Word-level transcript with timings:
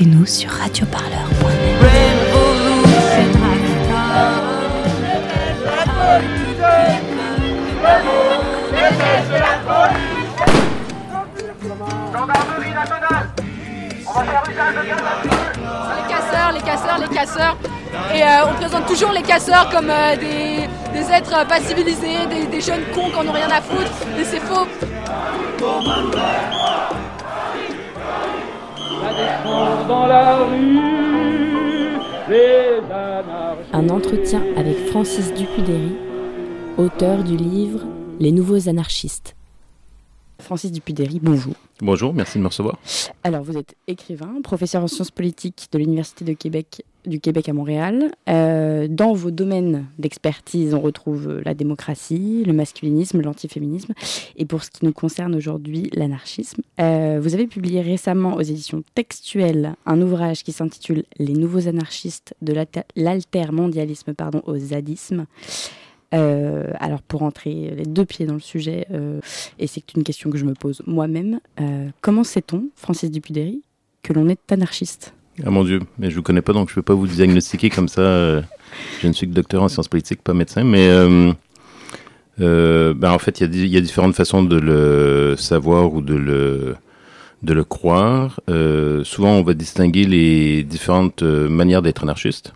écoutez-nous 0.00 0.26
sur 0.26 0.50
radioparleur.net. 0.50 1.20
Les 15.96 16.08
casseurs, 16.08 16.52
les 16.52 16.60
casseurs, 16.60 16.98
les 16.98 17.08
casseurs. 17.08 17.56
Et 18.14 18.22
euh, 18.22 18.26
on 18.48 18.54
présente 18.54 18.86
toujours 18.86 19.12
les 19.12 19.22
casseurs 19.22 19.68
comme 19.70 19.90
euh, 19.90 20.16
des, 20.16 21.12
êtres 21.12 21.46
pas 21.46 21.60
civilisés, 21.60 22.26
des, 22.28 22.46
des 22.46 22.60
jeunes 22.60 22.84
cons 22.94 23.10
qui 23.10 23.16
en 23.16 23.26
ont 23.26 23.32
rien 23.32 23.50
à 23.50 23.60
foutre. 23.60 23.90
Et 24.18 24.24
c'est 24.24 24.40
faux. 24.40 24.66
Dans 29.88 30.06
la 30.06 30.44
rue, 30.44 30.78
les 32.28 32.80
anarchistes. 32.92 33.74
Un 33.74 33.88
entretien 33.88 34.42
avec 34.56 34.76
Francis 34.88 35.32
Dupudéry, 35.34 35.96
auteur 36.76 37.22
du 37.24 37.36
livre 37.36 37.80
Les 38.18 38.32
nouveaux 38.32 38.68
anarchistes. 38.68 39.34
Francis 40.40 40.72
Dupudéry, 40.72 41.20
bonjour. 41.22 41.54
Bonjour, 41.80 42.14
merci 42.14 42.38
de 42.38 42.42
me 42.42 42.48
recevoir. 42.48 42.78
Alors, 43.24 43.42
vous 43.42 43.56
êtes 43.56 43.74
écrivain, 43.86 44.40
professeur 44.42 44.82
en 44.82 44.88
sciences 44.88 45.10
politiques 45.10 45.68
de 45.72 45.78
l'Université 45.78 46.24
de 46.24 46.32
Québec, 46.32 46.84
du 47.06 47.20
Québec 47.20 47.48
à 47.48 47.52
Montréal. 47.52 48.10
Euh, 48.28 48.88
dans 48.88 49.12
vos 49.12 49.30
domaines 49.30 49.86
d'expertise, 49.98 50.74
on 50.74 50.80
retrouve 50.80 51.40
la 51.44 51.54
démocratie, 51.54 52.44
le 52.46 52.52
masculinisme, 52.52 53.20
l'antiféminisme 53.20 53.92
et 54.36 54.44
pour 54.44 54.64
ce 54.64 54.70
qui 54.70 54.84
nous 54.84 54.92
concerne 54.92 55.34
aujourd'hui, 55.34 55.90
l'anarchisme. 55.94 56.62
Euh, 56.80 57.18
vous 57.22 57.34
avez 57.34 57.46
publié 57.46 57.80
récemment 57.80 58.34
aux 58.34 58.42
éditions 58.42 58.82
textuelles 58.94 59.74
un 59.86 60.00
ouvrage 60.00 60.42
qui 60.42 60.52
s'intitule 60.52 61.04
Les 61.18 61.34
nouveaux 61.34 61.68
anarchistes 61.68 62.34
de 62.42 62.54
l'altermondialisme 62.96 64.14
au 64.44 64.58
zadisme. 64.58 65.26
Euh, 66.12 66.72
alors 66.80 67.02
pour 67.02 67.22
entrer 67.22 67.72
les 67.76 67.84
deux 67.84 68.04
pieds 68.04 68.26
dans 68.26 68.34
le 68.34 68.40
sujet, 68.40 68.86
euh, 68.90 69.20
et 69.58 69.66
c'est 69.66 69.94
une 69.94 70.02
question 70.02 70.30
que 70.30 70.38
je 70.38 70.44
me 70.44 70.54
pose 70.54 70.82
moi-même, 70.86 71.40
euh, 71.60 71.88
comment 72.00 72.24
sait-on, 72.24 72.68
Francis 72.74 73.10
Dupudéry, 73.10 73.62
que 74.02 74.12
l'on 74.12 74.28
est 74.28 74.50
anarchiste? 74.50 75.14
Ah 75.44 75.50
mon 75.50 75.64
Dieu, 75.64 75.80
mais 75.98 76.10
je 76.10 76.16
vous 76.16 76.22
connais 76.22 76.42
pas 76.42 76.52
donc 76.52 76.68
je 76.68 76.74
peux 76.74 76.82
pas 76.82 76.94
vous 76.94 77.06
diagnostiquer 77.06 77.70
comme 77.70 77.88
ça. 77.88 78.02
euh, 78.02 78.42
je 79.00 79.08
ne 79.08 79.12
suis 79.12 79.28
que 79.28 79.32
docteur 79.32 79.62
en 79.62 79.68
sciences 79.68 79.88
politiques, 79.88 80.22
pas 80.22 80.34
médecin, 80.34 80.64
mais 80.64 80.88
euh, 80.88 81.32
euh, 82.40 82.94
ben, 82.94 83.12
en 83.12 83.18
fait 83.18 83.40
il 83.40 83.66
y, 83.66 83.76
a 83.76 83.80
différentes 83.80 84.14
façons 84.14 84.42
de 84.42 84.58
le 84.58 85.36
savoir 85.36 85.94
ou 85.94 86.00
de 86.02 86.14
le 86.14 87.64
croire. 87.64 88.40
Souvent 89.04 89.32
on 89.32 89.42
va 89.42 89.54
distinguer 89.54 90.04
les 90.04 90.62
différentes 90.62 91.22
manières 91.22 91.82
d'être 91.82 92.02
anarchiste. 92.02 92.52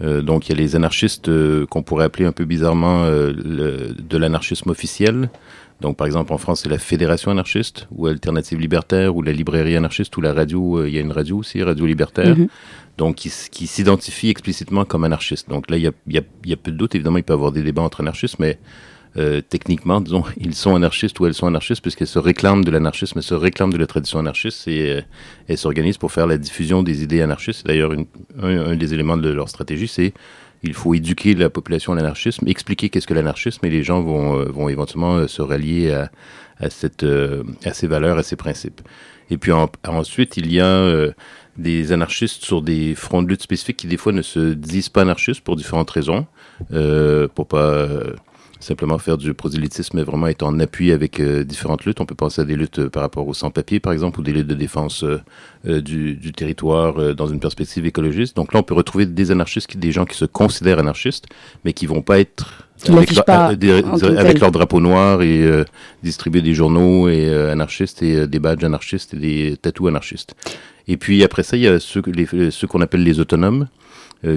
Donc 0.00 0.48
il 0.48 0.52
y 0.52 0.58
a 0.58 0.58
les 0.58 0.76
anarchistes 0.76 1.30
qu'on 1.66 1.82
pourrait 1.82 2.04
appeler 2.04 2.24
un 2.24 2.32
peu 2.32 2.44
bizarrement 2.44 3.04
de 3.06 4.16
l'anarchisme 4.16 4.70
officiel. 4.70 5.30
Donc 5.80 5.96
par 5.96 6.06
exemple 6.06 6.32
en 6.32 6.38
France 6.38 6.60
c'est 6.62 6.68
la 6.68 6.78
Fédération 6.78 7.30
anarchiste 7.30 7.86
ou 7.90 8.06
Alternative 8.06 8.58
libertaire 8.58 9.14
ou 9.16 9.22
la 9.22 9.32
librairie 9.32 9.76
anarchiste 9.76 10.16
ou 10.16 10.20
la 10.20 10.32
radio, 10.32 10.78
euh, 10.80 10.88
il 10.88 10.94
y 10.94 10.98
a 10.98 11.00
une 11.00 11.12
radio 11.12 11.38
aussi, 11.38 11.62
Radio 11.62 11.86
Libertaire, 11.86 12.36
Mhm. 12.36 12.48
donc 12.98 13.16
qui, 13.16 13.30
s'identifie 13.66 14.28
explicitement 14.28 14.84
comme 14.84 15.04
anarchiste. 15.04 15.48
Donc 15.48 15.70
là 15.70 15.76
il 15.76 15.82
y 15.82 15.86
a, 15.86 15.92
il 16.06 16.14
y, 16.14 16.18
a, 16.18 16.22
il 16.44 16.50
y 16.50 16.52
a 16.52 16.56
peu 16.56 16.70
de 16.70 16.76
doute, 16.76 16.94
évidemment 16.94 17.18
il 17.18 17.24
peut 17.24 17.32
y 17.32 17.36
avoir 17.36 17.52
des 17.52 17.62
débats 17.62 17.82
entre 17.82 18.00
anarchistes, 18.00 18.38
mais 18.38 18.58
euh, 19.16 19.40
techniquement, 19.40 20.00
disons, 20.00 20.22
ils 20.36 20.54
sont 20.54 20.74
anarchistes 20.76 21.18
ou 21.18 21.26
elles 21.26 21.34
sont 21.34 21.46
anarchistes 21.46 21.82
puisqu'elles 21.82 22.06
se 22.06 22.18
réclament 22.18 22.64
de 22.64 22.70
l'anarchisme, 22.70 23.18
elles 23.18 23.24
se 23.24 23.34
réclament 23.34 23.72
de 23.72 23.78
la 23.78 23.86
tradition 23.86 24.18
anarchiste 24.20 24.68
et 24.68 24.90
euh, 24.90 25.00
elles 25.48 25.58
s'organisent 25.58 25.98
pour 25.98 26.12
faire 26.12 26.26
la 26.26 26.38
diffusion 26.38 26.82
des 26.82 27.02
idées 27.02 27.20
anarchistes. 27.20 27.66
D'ailleurs, 27.66 27.92
un 28.40 28.76
des 28.76 28.94
éléments 28.94 29.16
de 29.16 29.28
leur 29.30 29.48
stratégie, 29.48 29.88
c'est 29.88 30.12
il 30.62 30.74
faut 30.74 30.94
éduquer 30.94 31.34
la 31.34 31.48
population 31.50 31.92
à 31.92 31.96
l'anarchisme, 31.96 32.46
expliquer 32.48 32.88
qu'est-ce 32.90 33.06
que 33.06 33.14
l'anarchisme 33.14 33.64
et 33.66 33.70
les 33.70 33.82
gens 33.82 34.00
vont, 34.02 34.38
euh, 34.38 34.44
vont 34.50 34.68
éventuellement 34.68 35.16
euh, 35.16 35.26
se 35.26 35.40
rallier 35.42 35.90
à, 35.92 36.10
à, 36.58 36.70
cette, 36.70 37.02
euh, 37.04 37.42
à 37.64 37.72
ces 37.72 37.86
valeurs, 37.86 38.18
à 38.18 38.22
ces 38.22 38.36
principes. 38.36 38.80
Et 39.30 39.38
puis 39.38 39.52
en- 39.52 39.70
ensuite, 39.86 40.36
il 40.36 40.52
y 40.52 40.60
a 40.60 41.06
des 41.56 41.92
anarchistes 41.92 42.44
sur 42.44 42.62
des 42.62 42.94
fronts 42.94 43.22
de 43.22 43.28
lutte 43.28 43.42
spécifiques 43.42 43.76
qui 43.76 43.86
des 43.86 43.96
fois 43.96 44.12
ne 44.12 44.22
se 44.22 44.54
disent 44.54 44.88
pas 44.88 45.02
anarchistes 45.02 45.42
pour 45.42 45.56
différentes 45.56 45.90
raisons, 45.90 46.26
euh, 46.72 47.28
pour 47.34 47.46
pas 47.46 47.86
simplement 48.60 48.98
faire 48.98 49.16
du 49.18 49.34
prosélytisme, 49.34 49.96
mais 49.96 50.02
vraiment 50.04 50.26
être 50.28 50.42
en 50.42 50.58
appui 50.60 50.92
avec 50.92 51.18
euh, 51.18 51.42
différentes 51.44 51.84
luttes. 51.86 52.00
On 52.00 52.06
peut 52.06 52.14
penser 52.14 52.42
à 52.42 52.44
des 52.44 52.56
luttes 52.56 52.78
euh, 52.78 52.88
par 52.90 53.02
rapport 53.02 53.26
aux 53.26 53.34
sans-papiers, 53.34 53.80
par 53.80 53.92
exemple, 53.92 54.20
ou 54.20 54.22
des 54.22 54.32
luttes 54.32 54.46
de 54.46 54.54
défense 54.54 55.02
euh, 55.02 55.80
du, 55.80 56.14
du 56.14 56.32
territoire 56.32 57.14
dans 57.14 57.26
une 57.26 57.40
perspective 57.40 57.84
écologiste. 57.86 58.36
Donc 58.36 58.52
là, 58.52 58.60
on 58.60 58.62
peut 58.62 58.74
retrouver 58.74 59.06
des 59.06 59.30
anarchistes, 59.30 59.66
qui- 59.66 59.78
des 59.78 59.92
gens 59.92 60.04
qui 60.04 60.16
se 60.16 60.24
considèrent 60.26 60.78
anarchistes, 60.78 61.26
mais 61.64 61.72
qui 61.72 61.86
vont 61.86 62.02
pas 62.02 62.20
être 62.20 62.64
avec, 62.98 63.08
leur, 63.16 63.24
pas 63.24 63.48
avec 64.20 64.40
leur 64.40 64.50
drapeau 64.52 64.80
noir 64.80 65.22
et 65.22 65.42
euh, 65.42 65.64
distribuer 66.02 66.40
des 66.42 66.54
journaux 66.54 67.08
et 67.08 67.28
euh, 67.28 67.52
anarchistes 67.52 68.02
et 68.02 68.14
euh, 68.16 68.26
des 68.26 68.38
badges 68.38 68.64
anarchistes 68.64 69.12
et 69.14 69.18
des 69.18 69.56
tatous 69.60 69.88
anarchistes. 69.88 70.34
Et 70.88 70.96
puis 70.96 71.22
après 71.24 71.42
ça, 71.42 71.56
il 71.56 71.62
y 71.62 71.68
a 71.68 71.78
ceux, 71.80 72.00
que- 72.02 72.10
les- 72.10 72.50
ceux 72.50 72.66
qu'on 72.66 72.80
appelle 72.80 73.02
les 73.04 73.20
autonomes, 73.20 73.68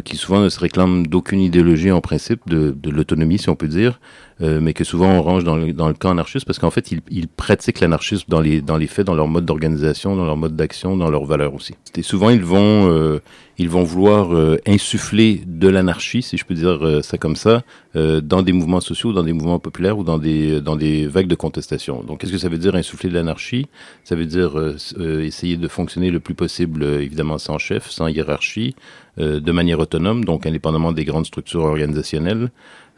qui 0.06 0.16
souvent 0.16 0.42
ne 0.42 0.50
se 0.50 0.60
réclament 0.60 1.06
d'aucune 1.08 1.42
idéologie 1.42 1.92
en 1.92 2.02
principe, 2.02 2.42
de, 2.48 2.72
de 2.72 2.90
l'autonomie 2.90 3.38
si 3.38 3.50
on 3.50 3.56
peut 3.56 3.68
dire, 3.68 4.00
euh, 4.44 4.60
mais 4.62 4.74
que 4.74 4.84
souvent 4.84 5.10
on 5.10 5.22
range 5.22 5.44
dans 5.44 5.56
le, 5.56 5.74
dans 5.74 5.88
le 5.88 5.94
camp 5.94 6.12
anarchiste 6.12 6.46
parce 6.46 6.60
qu'en 6.60 6.72
fait 6.72 6.92
ils, 6.92 7.02
ils 7.10 7.28
pratiquent 7.28 7.80
l'anarchisme 7.80 8.26
dans 8.28 8.42
les, 8.42 8.62
dans 8.62 8.78
les 8.78 8.88
faits, 8.88 9.06
dans 9.06 9.16
leur 9.16 9.28
mode 9.28 9.46
d'organisation, 9.46 10.16
dans 10.16 10.26
leur 10.26 10.38
mode 10.38 10.56
d'action, 10.56 10.98
dans 10.98 11.10
leurs 11.10 11.26
valeurs 11.26 11.54
aussi. 11.54 11.74
Et 11.96 12.04
souvent 12.04 12.30
ils 12.30 12.44
vont, 12.44 12.90
euh, 12.90 13.20
ils 13.58 13.70
vont 13.70 13.84
vouloir 13.84 14.34
euh, 14.34 14.58
insuffler 14.66 15.44
de 15.46 15.68
l'anarchie, 15.68 16.24
si 16.24 16.38
je 16.38 16.46
peux 16.46 16.56
dire 16.56 16.86
euh, 16.86 17.02
ça 17.02 17.18
comme 17.18 17.36
ça, 17.36 17.62
euh, 17.96 18.20
dans 18.20 18.42
des 18.42 18.52
mouvements 18.52 18.82
sociaux, 18.82 19.14
dans 19.14 19.24
des 19.24 19.34
mouvements 19.34 19.60
populaires 19.60 19.98
ou 19.98 20.04
dans 20.04 20.18
des, 20.18 20.60
dans 20.60 20.76
des 20.76 21.06
vagues 21.06 21.28
de 21.28 21.36
contestation. 21.36 22.04
Donc 22.04 22.20
qu'est-ce 22.20 22.32
que 22.32 22.38
ça 22.38 22.50
veut 22.50 22.58
dire 22.58 22.76
insuffler 22.76 23.10
de 23.10 23.16
l'anarchie? 23.16 23.68
Ça 24.04 24.16
veut 24.16 24.26
dire 24.26 24.52
essayer 25.00 25.58
de 25.58 25.68
fonctionner 25.68 26.10
le 26.10 26.20
plus 26.20 26.34
possible, 26.34 26.84
évidemment 26.84 27.38
sans 27.38 27.58
chef, 27.58 27.90
sans 27.90 28.08
hiérarchie, 28.08 28.76
de 29.18 29.52
manière 29.52 29.80
autonome, 29.80 30.26
donc 30.26 30.46
indépendamment 30.46 30.92
des 30.92 31.06
grandes 31.06 31.26
structures 31.26 31.64
organisationnelles, 31.64 32.50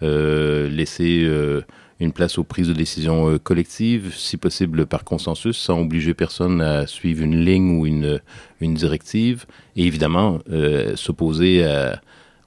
laisser 0.01 1.23
euh, 1.23 1.61
une 1.99 2.11
place 2.11 2.37
aux 2.37 2.43
prises 2.43 2.67
de 2.67 2.73
décision 2.73 3.29
euh, 3.29 3.37
collectives, 3.37 4.13
si 4.15 4.37
possible 4.37 4.85
par 4.85 5.03
consensus, 5.03 5.57
sans 5.57 5.79
obliger 5.79 6.13
personne 6.13 6.61
à 6.61 6.87
suivre 6.87 7.23
une 7.23 7.43
ligne 7.43 7.79
ou 7.79 7.85
une, 7.85 8.19
une 8.59 8.73
directive, 8.73 9.45
et 9.75 9.85
évidemment 9.85 10.39
euh, 10.51 10.95
s'opposer 10.95 11.63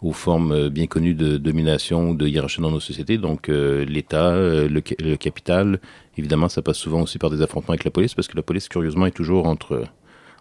aux 0.03 0.13
formes 0.13 0.53
euh, 0.53 0.71
bien 0.71 0.87
connues 0.87 1.15
de 1.15 1.37
domination 1.37 2.11
ou 2.11 2.15
de 2.15 2.27
hiérarchie 2.27 2.61
dans 2.61 2.71
nos 2.71 2.81
sociétés, 2.81 3.19
donc 3.19 3.49
euh, 3.49 3.85
l'État, 3.85 4.29
euh, 4.29 4.69
le 4.69 5.17
capital. 5.17 5.81
Évidemment, 6.17 6.49
ça 6.49 6.63
passe 6.63 6.79
souvent 6.79 7.03
aussi 7.03 7.19
par 7.19 7.31
des 7.31 7.43
affrontements 7.43 7.71
avec 7.71 7.85
la 7.85 7.91
police, 7.91 8.15
parce 8.15 8.29
que 8.29 8.37
la 8.37 8.43
police, 8.43 8.69
curieusement, 8.69 9.07
est 9.07 9.13
toujours 9.13 9.47
entre, 9.47 9.85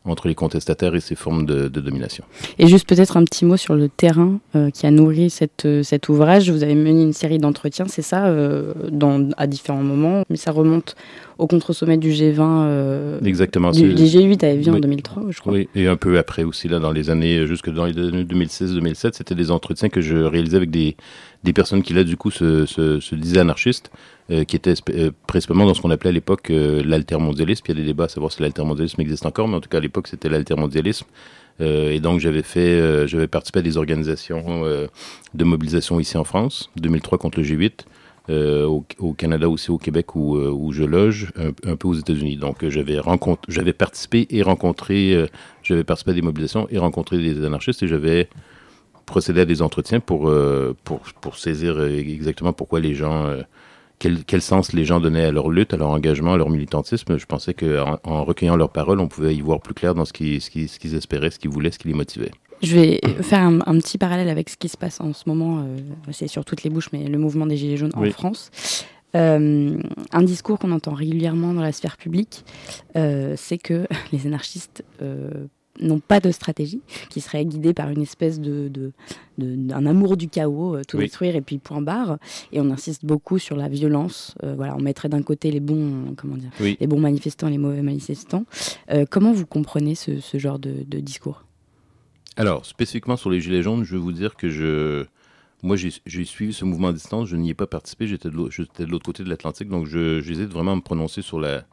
entre 0.09 0.27
les 0.27 0.35
contestataires 0.35 0.95
et 0.95 0.99
ces 0.99 1.15
formes 1.15 1.45
de, 1.45 1.67
de 1.67 1.79
domination. 1.81 2.23
Et 2.59 2.67
juste 2.67 2.87
peut-être 2.87 3.17
un 3.17 3.23
petit 3.23 3.45
mot 3.45 3.57
sur 3.57 3.75
le 3.75 3.89
terrain 3.89 4.39
euh, 4.55 4.69
qui 4.69 4.85
a 4.85 4.91
nourri 4.91 5.29
cette, 5.29 5.65
euh, 5.65 5.83
cet 5.83 6.09
ouvrage. 6.09 6.49
Vous 6.49 6.63
avez 6.63 6.75
mené 6.75 7.03
une 7.03 7.13
série 7.13 7.37
d'entretiens, 7.37 7.85
c'est 7.87 8.01
ça, 8.01 8.27
euh, 8.27 8.73
dans, 8.91 9.29
à 9.37 9.47
différents 9.47 9.83
moments, 9.83 10.23
mais 10.29 10.37
ça 10.37 10.51
remonte 10.51 10.95
au 11.37 11.45
contre-sommet 11.45 11.97
du 11.97 12.11
G20, 12.11 12.39
euh, 12.41 13.19
Exactement. 13.23 13.71
du, 13.71 13.93
du 13.93 14.03
G8 14.03 14.43
à 14.43 14.49
Evian 14.49 14.71
en 14.73 14.75
Oui. 14.75 14.81
2003, 14.81 15.23
je 15.29 15.39
crois. 15.39 15.53
Oui, 15.53 15.69
et 15.75 15.87
un 15.87 15.95
peu 15.95 16.17
après 16.17 16.43
aussi, 16.43 16.67
là, 16.67 16.79
dans 16.79 16.91
les 16.91 17.09
années, 17.11 17.45
jusque 17.45 17.69
dans 17.71 17.85
les 17.85 17.97
années 17.97 18.23
2006-2007, 18.23 19.11
c'était 19.13 19.35
des 19.35 19.51
entretiens 19.51 19.89
que 19.89 20.01
je 20.01 20.17
réalisais 20.17 20.57
avec 20.57 20.71
des, 20.71 20.95
des 21.43 21.53
personnes 21.53 21.83
qui, 21.83 21.93
là, 21.93 22.03
du 22.03 22.17
coup, 22.17 22.31
se, 22.31 22.65
se, 22.65 22.99
se 22.99 23.15
disaient 23.15 23.39
anarchistes, 23.39 23.91
euh, 24.29 24.43
qui 24.43 24.57
étaient 24.57 24.73
euh, 24.89 25.11
principalement 25.25 25.65
dans 25.65 25.73
ce 25.73 25.81
qu'on 25.81 25.89
appelait 25.89 26.09
à 26.09 26.13
l'époque 26.13 26.49
euh, 26.49 26.83
l'altermondialisme. 26.83 27.63
Il 27.67 27.69
y 27.69 27.71
a 27.71 27.75
des 27.79 27.85
débats 27.85 28.05
à 28.05 28.09
savoir 28.09 28.29
si 28.29 28.41
l'altermondialisme 28.41 28.99
existe 28.99 29.25
encore, 29.25 29.47
mais 29.47 29.55
en 29.55 29.61
tout 29.61 29.69
cas, 29.69 29.77
à 29.77 29.81
l'époque, 29.81 30.09
c'était 30.09 30.27
l'altermondialisme. 30.27 31.05
Et 31.59 31.99
donc, 31.99 32.19
j'avais 32.19 32.43
fait, 32.43 33.07
j'avais 33.07 33.25
participé 33.27 33.59
à 33.59 33.61
des 33.63 33.77
organisations 33.77 34.67
de 35.33 35.43
mobilisation 35.43 35.99
ici 35.99 36.15
en 36.15 36.23
France, 36.23 36.69
2003 36.75 37.17
contre 37.17 37.39
le 37.39 37.45
G8, 37.45 37.85
euh, 38.29 38.65
au, 38.67 39.13
Canada 39.13 39.49
aussi, 39.49 39.71
au 39.71 39.79
Québec 39.79 40.15
où, 40.15 40.37
où 40.37 40.71
je 40.71 40.83
loge, 40.83 41.31
un, 41.65 41.75
peu 41.75 41.87
aux 41.87 41.95
États-Unis. 41.95 42.37
Donc, 42.37 42.67
j'avais 42.67 43.01
j'avais 43.47 43.73
participé 43.73 44.27
et 44.29 44.43
rencontré, 44.43 45.25
j'avais 45.63 45.83
participé 45.83 46.11
à 46.11 46.13
des 46.13 46.21
mobilisations 46.21 46.67
et 46.69 46.77
rencontré 46.77 47.17
des 47.17 47.43
anarchistes 47.43 47.81
et 47.81 47.87
j'avais 47.87 48.29
procédé 49.07 49.41
à 49.41 49.45
des 49.45 49.63
entretiens 49.63 49.99
pour, 49.99 50.29
euh, 50.29 50.75
pour, 50.83 50.99
pour 51.21 51.37
saisir 51.37 51.77
euh, 51.77 51.89
exactement 51.97 52.53
pourquoi 52.53 52.79
les 52.79 52.93
gens, 52.93 53.25
euh, 53.25 53.41
quel, 53.97 54.23
quel 54.25 54.41
sens 54.43 54.73
les 54.73 54.85
gens 54.85 54.99
donnaient 54.99 55.23
à 55.25 55.31
leur 55.31 55.49
lutte, 55.49 55.73
à 55.73 55.77
leur 55.77 55.89
engagement, 55.89 56.33
à 56.33 56.37
leur 56.37 56.51
militantisme. 56.51 57.17
Je 57.17 57.25
pensais 57.25 57.55
qu'en 57.55 57.97
en 58.03 58.23
recueillant 58.23 58.55
leurs 58.55 58.69
paroles, 58.71 58.99
on 58.99 59.07
pouvait 59.07 59.33
y 59.35 59.41
voir 59.41 59.59
plus 59.61 59.73
clair 59.73 59.95
dans 59.95 60.05
ce 60.05 60.13
qu'ils 60.13 60.39
ce 60.41 60.51
qu'ils- 60.51 60.69
ce 60.69 60.77
qu'ils 60.77 60.93
espéraient, 60.93 61.31
ce 61.31 61.39
qu'ils 61.39 61.49
voulaient, 61.49 61.71
ce 61.71 61.79
qui 61.79 61.87
les 61.87 61.95
motivait. 61.95 62.31
Je 62.61 62.75
vais 62.75 62.99
faire 63.21 63.39
un, 63.39 63.59
un 63.65 63.77
petit 63.79 63.97
parallèle 63.97 64.29
avec 64.29 64.49
ce 64.49 64.57
qui 64.57 64.67
se 64.69 64.77
passe 64.77 64.99
en 65.01 65.13
ce 65.13 65.23
moment. 65.27 65.59
euh, 65.59 65.77
c'est 66.11 66.27
sur 66.27 66.43
toutes 66.45 66.63
les 66.63 66.69
bouches, 66.69 66.89
mais 66.91 67.03
le 67.07 67.17
mouvement 67.17 67.45
des 67.47 67.57
Gilets 67.57 67.77
jaunes 67.77 67.91
en. 67.95 68.03
France. 68.11 68.51
Euh, 69.15 69.77
un 70.11 70.21
discours 70.21 70.59
qu'on 70.59 70.71
entend 70.71 70.93
régulièrement 70.93 71.53
dans 71.53 71.61
la 71.61 71.71
sphère 71.71 71.97
publique, 71.97 72.43
euh, 72.97 73.35
c'est 73.37 73.57
que 73.57 73.87
les 74.11 74.27
anarchistes 74.27 74.83
euh, 75.01 75.47
n'ont 75.79 75.99
pas 75.99 76.19
de 76.19 76.31
stratégie, 76.31 76.81
qui 77.09 77.21
seraient 77.21 77.45
guidés 77.45 77.73
par 77.73 77.89
une 77.89 78.01
espèce 78.01 78.39
de, 78.39 78.67
de, 78.67 78.91
de- 79.37 79.55
d'un 79.55 79.85
amour 79.85 80.17
du 80.17 80.27
chaos, 80.29 80.75
euh, 80.75 80.81
tout 80.87 80.97
Oui. 80.97 81.03
détruire 81.05 81.35
et 81.35 81.41
puis 81.41 81.57
point 81.57 81.81
barre. 81.81 82.17
Et 82.51 82.59
on 82.61 82.69
insiste 82.71 83.05
beaucoup 83.05 83.37
sur 83.39 83.55
la 83.55 83.67
violence. 83.69 84.35
Euh, 84.43 84.53
voilà, 84.55 84.75
on 84.75 84.81
mettrait 84.81 85.09
d'un 85.09 85.21
côté 85.21 85.51
les 85.51 85.59
bons, 85.59 86.13
comment 86.17 86.37
dire, 86.37 86.49
Oui. 86.59 86.77
les 86.79 86.87
bons 86.87 86.99
manifestants, 86.99 87.49
les 87.49 87.57
mauvais 87.57 87.81
manifestants. 87.81 88.45
Euh, 88.91 89.05
comment 89.09 89.31
vous 89.31 89.45
comprenez 89.45 89.95
ce, 89.95 90.19
ce 90.19 90.37
genre 90.37 90.59
de, 90.59 90.73
de 90.87 90.99
discours? 90.99 91.43
Alors, 92.35 92.65
spécifiquement 92.65 93.17
sur 93.17 93.29
les 93.29 93.41
Gilets 93.41 93.63
jaunes, 93.63 93.83
je 93.83 93.93
vais 93.95 94.01
vous 94.01 94.11
dire 94.11 94.35
que 94.35 94.49
je. 94.49 95.05
Moi, 95.63 95.75
j'ai 95.75 95.91
j'ai 96.05 96.23
suivi 96.23 96.53
ce 96.53 96.65
mouvement 96.65 96.89
à 96.89 96.93
distance, 96.93 97.27
je 97.27 97.35
n'y 97.35 97.49
ai 97.49 97.55
pas 97.55 97.65
participé, 97.65 98.05
j'étais 98.05 98.29
de 98.29 98.35
l'au- 98.35 98.51
j'étais 98.51 98.85
de 98.85 98.91
l'autre 98.91 99.05
côté 99.05 99.23
de 99.23 99.29
l'Atlantique, 99.29 99.69
donc 99.69 99.87
je- 99.87 100.21
j'hésite 100.21 100.49
vraiment 100.49 100.73
à 100.73 100.75
me 100.75 100.81
prononcer 100.81 101.23
sur 101.23 101.39
la, 101.39 101.65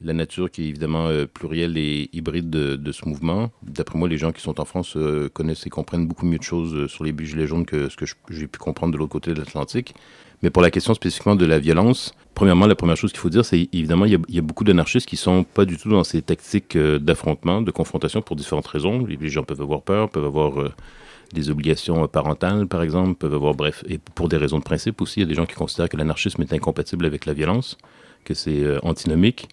la 0.00 0.12
nature 0.12 0.50
qui 0.50 0.64
est 0.64 0.68
évidemment 0.68 1.06
euh, 1.06 1.26
plurielle 1.26 1.76
et 1.76 2.10
hybride 2.12 2.50
de, 2.50 2.92
ce 2.92 3.08
mouvement. 3.08 3.50
D'après 3.62 3.98
moi, 3.98 4.08
les 4.08 4.18
gens 4.18 4.32
qui 4.32 4.42
sont 4.42 4.60
en 4.60 4.64
France 4.64 4.96
euh, 4.96 5.28
connaissent 5.28 5.66
et 5.66 5.70
comprennent 5.70 6.06
beaucoup 6.06 6.26
mieux 6.26 6.38
de 6.38 6.42
choses 6.42 6.74
euh, 6.74 6.88
sur 6.88 7.04
les 7.04 7.14
Gilets 7.16 7.46
jaunes 7.46 7.64
que 7.64 7.88
ce 7.88 7.96
que 7.96 8.04
j'ai 8.30 8.46
pu 8.46 8.58
comprendre 8.58 8.92
de 8.92 8.98
l'autre 8.98 9.12
côté 9.12 9.32
de 9.32 9.38
l'Atlantique. 9.38 9.94
Mais 10.42 10.50
pour 10.50 10.62
la 10.62 10.70
question 10.70 10.94
spécifiquement 10.94 11.36
de 11.36 11.46
la 11.46 11.58
violence, 11.58 12.12
premièrement, 12.34 12.66
la 12.66 12.74
première 12.74 12.96
chose 12.96 13.12
qu'il 13.12 13.20
faut 13.20 13.30
dire, 13.30 13.44
c'est 13.44 13.68
évidemment, 13.72 14.04
il 14.04 14.20
y, 14.28 14.34
y 14.34 14.38
a 14.38 14.42
beaucoup 14.42 14.64
d'anarchistes 14.64 15.08
qui 15.08 15.16
sont 15.16 15.44
pas 15.44 15.64
du 15.64 15.78
tout 15.78 15.88
dans 15.88 16.04
ces 16.04 16.20
tactiques 16.20 16.76
d'affrontement, 16.76 17.62
de 17.62 17.70
confrontation 17.70 18.20
pour 18.20 18.36
différentes 18.36 18.66
raisons. 18.66 19.06
Les, 19.06 19.28
gens 19.28 19.44
peuvent 19.44 19.62
avoir 19.62 19.80
peur, 19.80 20.10
peuvent 20.10 20.26
avoir 20.26 20.70
des 21.32 21.48
obligations 21.48 22.06
parentales, 22.08 22.66
par 22.66 22.82
exemple, 22.82 23.14
peuvent 23.14 23.34
avoir, 23.34 23.54
bref, 23.54 23.84
et 23.88 23.98
pour 23.98 24.28
des 24.28 24.36
raisons 24.36 24.58
de 24.58 24.64
principe 24.64 25.00
aussi, 25.00 25.20
il 25.20 25.22
y 25.22 25.26
a 25.26 25.28
des 25.28 25.34
gens 25.34 25.46
qui 25.46 25.54
considèrent 25.54 25.88
que 25.88 25.96
l'anarchisme 25.96 26.42
est 26.42 26.52
incompatible 26.52 27.06
avec 27.06 27.24
la 27.24 27.32
violence, 27.32 27.78
que 28.24 28.34
c'est 28.34 28.64
antinomique. 28.84 29.48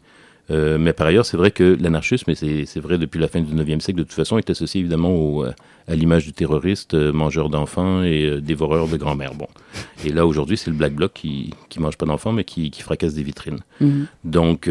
Euh, 0.51 0.77
mais 0.77 0.94
par 0.94 1.07
ailleurs, 1.07 1.25
c'est 1.25 1.38
vrai 1.38 1.51
que 1.51 1.77
l'anarchisme, 1.80 2.30
et 2.30 2.65
c'est 2.65 2.80
vrai 2.80 2.98
depuis 2.98 3.19
la 3.19 3.27
fin 3.27 3.42
du 3.42 3.53
9e 3.53 3.80
siècle, 3.80 4.00
de 4.00 4.03
toute 4.03 4.13
façon, 4.13 4.38
est 4.38 4.50
associé 4.50 4.81
évidemment 4.81 5.09
au, 5.09 5.45
euh, 5.45 5.53
à 5.88 5.95
l'image 5.95 6.25
du 6.25 6.33
terroriste, 6.33 6.94
euh, 6.94 7.13
mangeur 7.13 7.50
d'enfants 7.50 8.03
et 8.03 8.25
euh, 8.25 8.42
dévoreur 8.42 8.88
de 8.88 8.98
grand-mère. 8.98 9.33
Bon. 9.33 9.48
Et 10.06 10.09
là, 10.09 10.25
aujourd'hui, 10.25 10.57
c'est 10.57 10.69
le 10.69 10.75
Black 10.75 10.94
Bloc 10.94 11.13
qui 11.13 11.53
qui 11.69 11.80
mange 11.80 11.98
pas 11.98 12.06
d'enfants, 12.06 12.33
mais 12.33 12.44
qui, 12.44 12.69
qui 12.69 12.81
fracasse 12.81 13.13
des 13.13 13.24
vitrines. 13.24 13.59
Mhm. 13.80 14.07
Donc, 14.25 14.69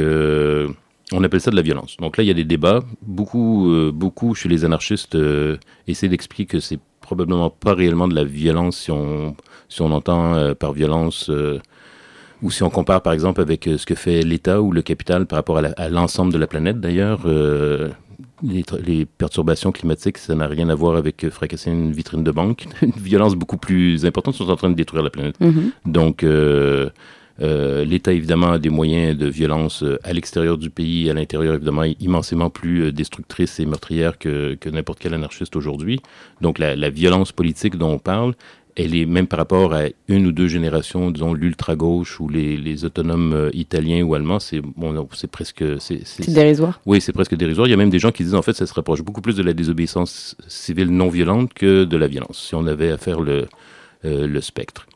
on 1.12 1.24
appelle 1.24 1.40
ça 1.40 1.50
de 1.50 1.56
la 1.56 1.62
violence. 1.62 1.96
Donc 1.98 2.16
là, 2.16 2.24
il 2.24 2.26
y 2.26 2.30
a 2.30 2.34
des 2.34 2.44
débats. 2.44 2.80
Beaucoup, 3.02 3.90
beaucoup 3.92 4.34
chez 4.34 4.48
les 4.48 4.64
anarchistes 4.64 5.16
essaient 5.88 6.08
d'expliquer 6.08 6.46
que 6.46 6.60
c'est 6.60 6.78
probablement 7.00 7.50
pas 7.50 7.74
réellement 7.74 8.06
de 8.06 8.14
la 8.14 8.22
violence 8.22 8.76
si 8.76 8.90
on, 8.92 9.34
si 9.68 9.82
on 9.82 9.90
entend 9.90 10.54
par 10.54 10.72
violence 10.72 11.30
ou 12.42 12.50
si 12.50 12.62
on 12.62 12.70
compare 12.70 13.02
par 13.02 13.12
exemple 13.12 13.40
avec 13.40 13.66
euh, 13.66 13.78
ce 13.78 13.86
que 13.86 13.94
fait 13.94 14.22
l'État 14.22 14.60
ou 14.62 14.72
le 14.72 14.82
capital 14.82 15.26
par 15.26 15.36
rapport 15.38 15.58
à 15.58 15.88
l'ensemble 15.88 16.32
de 16.32 16.38
la 16.38 16.46
planète 16.46 16.80
d'ailleurs. 16.80 17.22
euh, 17.26 17.90
les, 18.42 19.06
perturbations 19.06 19.72
climatiques, 19.72 20.18
ça 20.18 20.34
n'a 20.34 20.46
rien 20.46 20.68
à 20.68 20.74
voir 20.74 20.96
avec 20.96 21.24
euh, 21.24 21.30
fracasser 21.30 21.70
une 21.70 21.92
vitrine 21.92 22.24
de 22.24 22.30
banque. 22.30 22.66
Une 22.82 22.90
violence 22.92 23.34
beaucoup 23.34 23.56
plus 23.56 24.04
importante, 24.06 24.34
ils 24.36 24.44
sont 24.44 24.50
en 24.50 24.56
train 24.56 24.70
de 24.70 24.74
détruire 24.74 25.02
la 25.02 25.10
planète. 25.10 25.38
Mhm. 25.40 25.72
Donc, 25.86 26.22
euh, 26.22 26.90
euh, 27.40 27.84
l'État, 27.84 28.12
évidemment, 28.12 28.50
a 28.50 28.58
des 28.58 28.68
moyens 28.68 29.16
de 29.16 29.26
violence 29.26 29.82
à 30.04 30.12
l'extérieur 30.12 30.58
du 30.58 30.68
pays 30.68 31.08
à 31.08 31.14
l'intérieur, 31.14 31.54
évidemment, 31.54 31.84
immensément 32.00 32.50
plus 32.50 32.92
destructrices 32.92 33.60
et 33.60 33.66
meurtrières 33.66 34.18
que, 34.18 34.54
que 34.54 34.68
n'importe 34.68 34.98
quel 34.98 35.14
anarchiste 35.14 35.56
aujourd'hui. 35.56 36.00
Donc, 36.42 36.58
la, 36.58 36.76
la 36.76 36.90
violence 36.90 37.32
politique 37.32 37.76
dont 37.76 37.92
on 37.92 37.98
parle, 37.98 38.34
elle 38.76 38.94
est 38.94 39.06
même 39.06 39.26
par 39.26 39.38
rapport 39.38 39.74
à 39.74 39.84
une 40.08 40.26
ou 40.26 40.32
deux 40.32 40.48
générations, 40.48 41.10
disons, 41.10 41.34
l'ultra-gauche 41.34 42.20
ou 42.20 42.28
les, 42.28 42.56
les 42.56 42.84
autonomes 42.84 43.32
euh, 43.32 43.50
italiens 43.52 44.02
ou 44.02 44.14
allemands, 44.14 44.38
c'est 44.40 44.60
bon, 44.60 45.08
c'est 45.12 45.30
presque... 45.30 45.64
c'est- 45.80 46.30
dérisoire. 46.30 46.80
oui, 46.86 47.00
c'est 47.00 47.12
presque 47.12 47.34
dérisoire. 47.34 47.66
Il 47.66 47.70
y 47.70 47.74
a 47.74 47.76
même 47.76 47.90
des 47.90 47.98
gens 47.98 48.12
qui 48.12 48.22
disent 48.24 48.34
en 48.34 48.42
fait 48.42 48.52
ça 48.54 48.66
se 48.66 48.74
rapproche 48.74 49.02
beaucoup 49.02 49.20
plus 49.20 49.34
de 49.36 49.42
la 49.42 49.52
désobéissance 49.52 50.36
civile 50.46 50.90
non 50.90 51.08
violente 51.08 51.52
que 51.54 51.84
de 51.84 51.96
la 51.96 52.06
violence, 52.06 52.38
si 52.48 52.54
on 52.54 52.66
avait 52.66 52.90
à 52.90 52.96
faire 52.96 53.20
le, 53.20 53.46
euh, 54.04 54.26
le 54.26 54.40
spectre. 54.40 54.86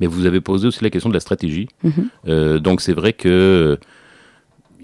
Mais 0.00 0.06
vous 0.06 0.26
avez 0.26 0.40
posé 0.40 0.66
aussi 0.66 0.82
la 0.82 0.90
question 0.90 1.08
de 1.10 1.14
la 1.14 1.20
stratégie. 1.20 1.68
Mhm. 1.84 1.92
Euh, 2.28 2.58
donc 2.58 2.80
c'est 2.80 2.92
vrai 2.94 3.12
que 3.12 3.78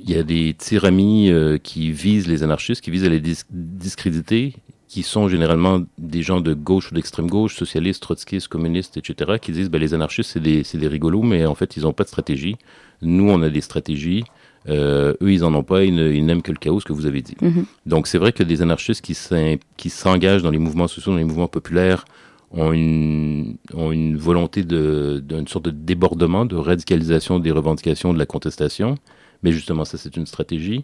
il 0.00 0.08
y 0.10 0.16
a 0.16 0.22
des 0.22 0.54
tiramis 0.56 1.30
qui 1.62 1.90
visent 1.90 2.28
les 2.28 2.42
anarchistes, 2.42 2.80
qui 2.82 2.90
visent 2.90 3.04
à 3.04 3.08
les 3.08 3.20
dis- 3.20 3.42
discréditer, 3.50 4.54
qui 4.88 5.02
sont 5.02 5.28
généralement 5.28 5.82
des 5.98 6.22
gens 6.22 6.40
de 6.40 6.54
gauche 6.54 6.90
ou 6.90 6.94
d'extrême 6.94 7.28
gauche, 7.28 7.54
socialistes, 7.54 8.02
trotskistes, 8.02 8.48
communistes, 8.48 8.96
etc., 8.96 9.38
qui 9.40 9.52
disent 9.52 9.70
ben, 9.70 9.78
les 9.78 9.92
anarchistes, 9.92 10.30
c'est 10.32 10.40
des, 10.40 10.62
des 10.62 10.88
rigolos, 10.88 11.22
mais 11.22 11.44
en 11.44 11.54
fait, 11.54 11.76
ils 11.76 11.82
n'ont 11.82 11.92
pas 11.92 12.04
de 12.04 12.08
stratégie. 12.08 12.56
Nous, 13.02 13.28
on 13.28 13.42
a 13.42 13.50
des 13.50 13.60
stratégies. 13.60 14.24
Euh, 14.68 15.14
eux, 15.22 15.32
ils 15.32 15.44
en 15.44 15.54
ont 15.54 15.62
pas. 15.62 15.84
Ils, 15.84 16.24
n'aiment 16.24 16.42
que 16.42 16.52
le 16.52 16.58
chaos, 16.58 16.80
ce 16.80 16.86
que 16.86 16.94
vous 16.94 17.06
avez 17.06 17.20
dit. 17.20 17.36
Mhm. 17.40 17.66
Donc, 17.86 18.06
c'est 18.06 18.18
vrai 18.18 18.32
que 18.32 18.42
des 18.42 18.62
anarchistes 18.62 19.02
qui 19.02 19.90
s'engagent 19.90 20.42
dans 20.42 20.50
les 20.50 20.58
mouvements 20.58 20.88
sociaux, 20.88 21.12
dans 21.12 21.18
les 21.18 21.24
mouvements 21.24 21.48
populaires, 21.48 22.06
ont 22.50 22.72
une, 22.72 23.56
ont 23.74 23.92
une 23.92 24.16
volonté 24.16 24.62
d'une 24.62 25.46
sorte 25.48 25.66
de 25.66 25.70
débordement, 25.70 26.46
de 26.46 26.56
radicalisation 26.56 27.38
des 27.38 27.50
revendications, 27.50 28.14
de 28.14 28.18
la 28.18 28.26
contestation. 28.26 28.96
Mais 29.42 29.52
justement, 29.52 29.84
ça, 29.84 29.98
c'est 29.98 30.16
une 30.16 30.26
stratégie. 30.26 30.82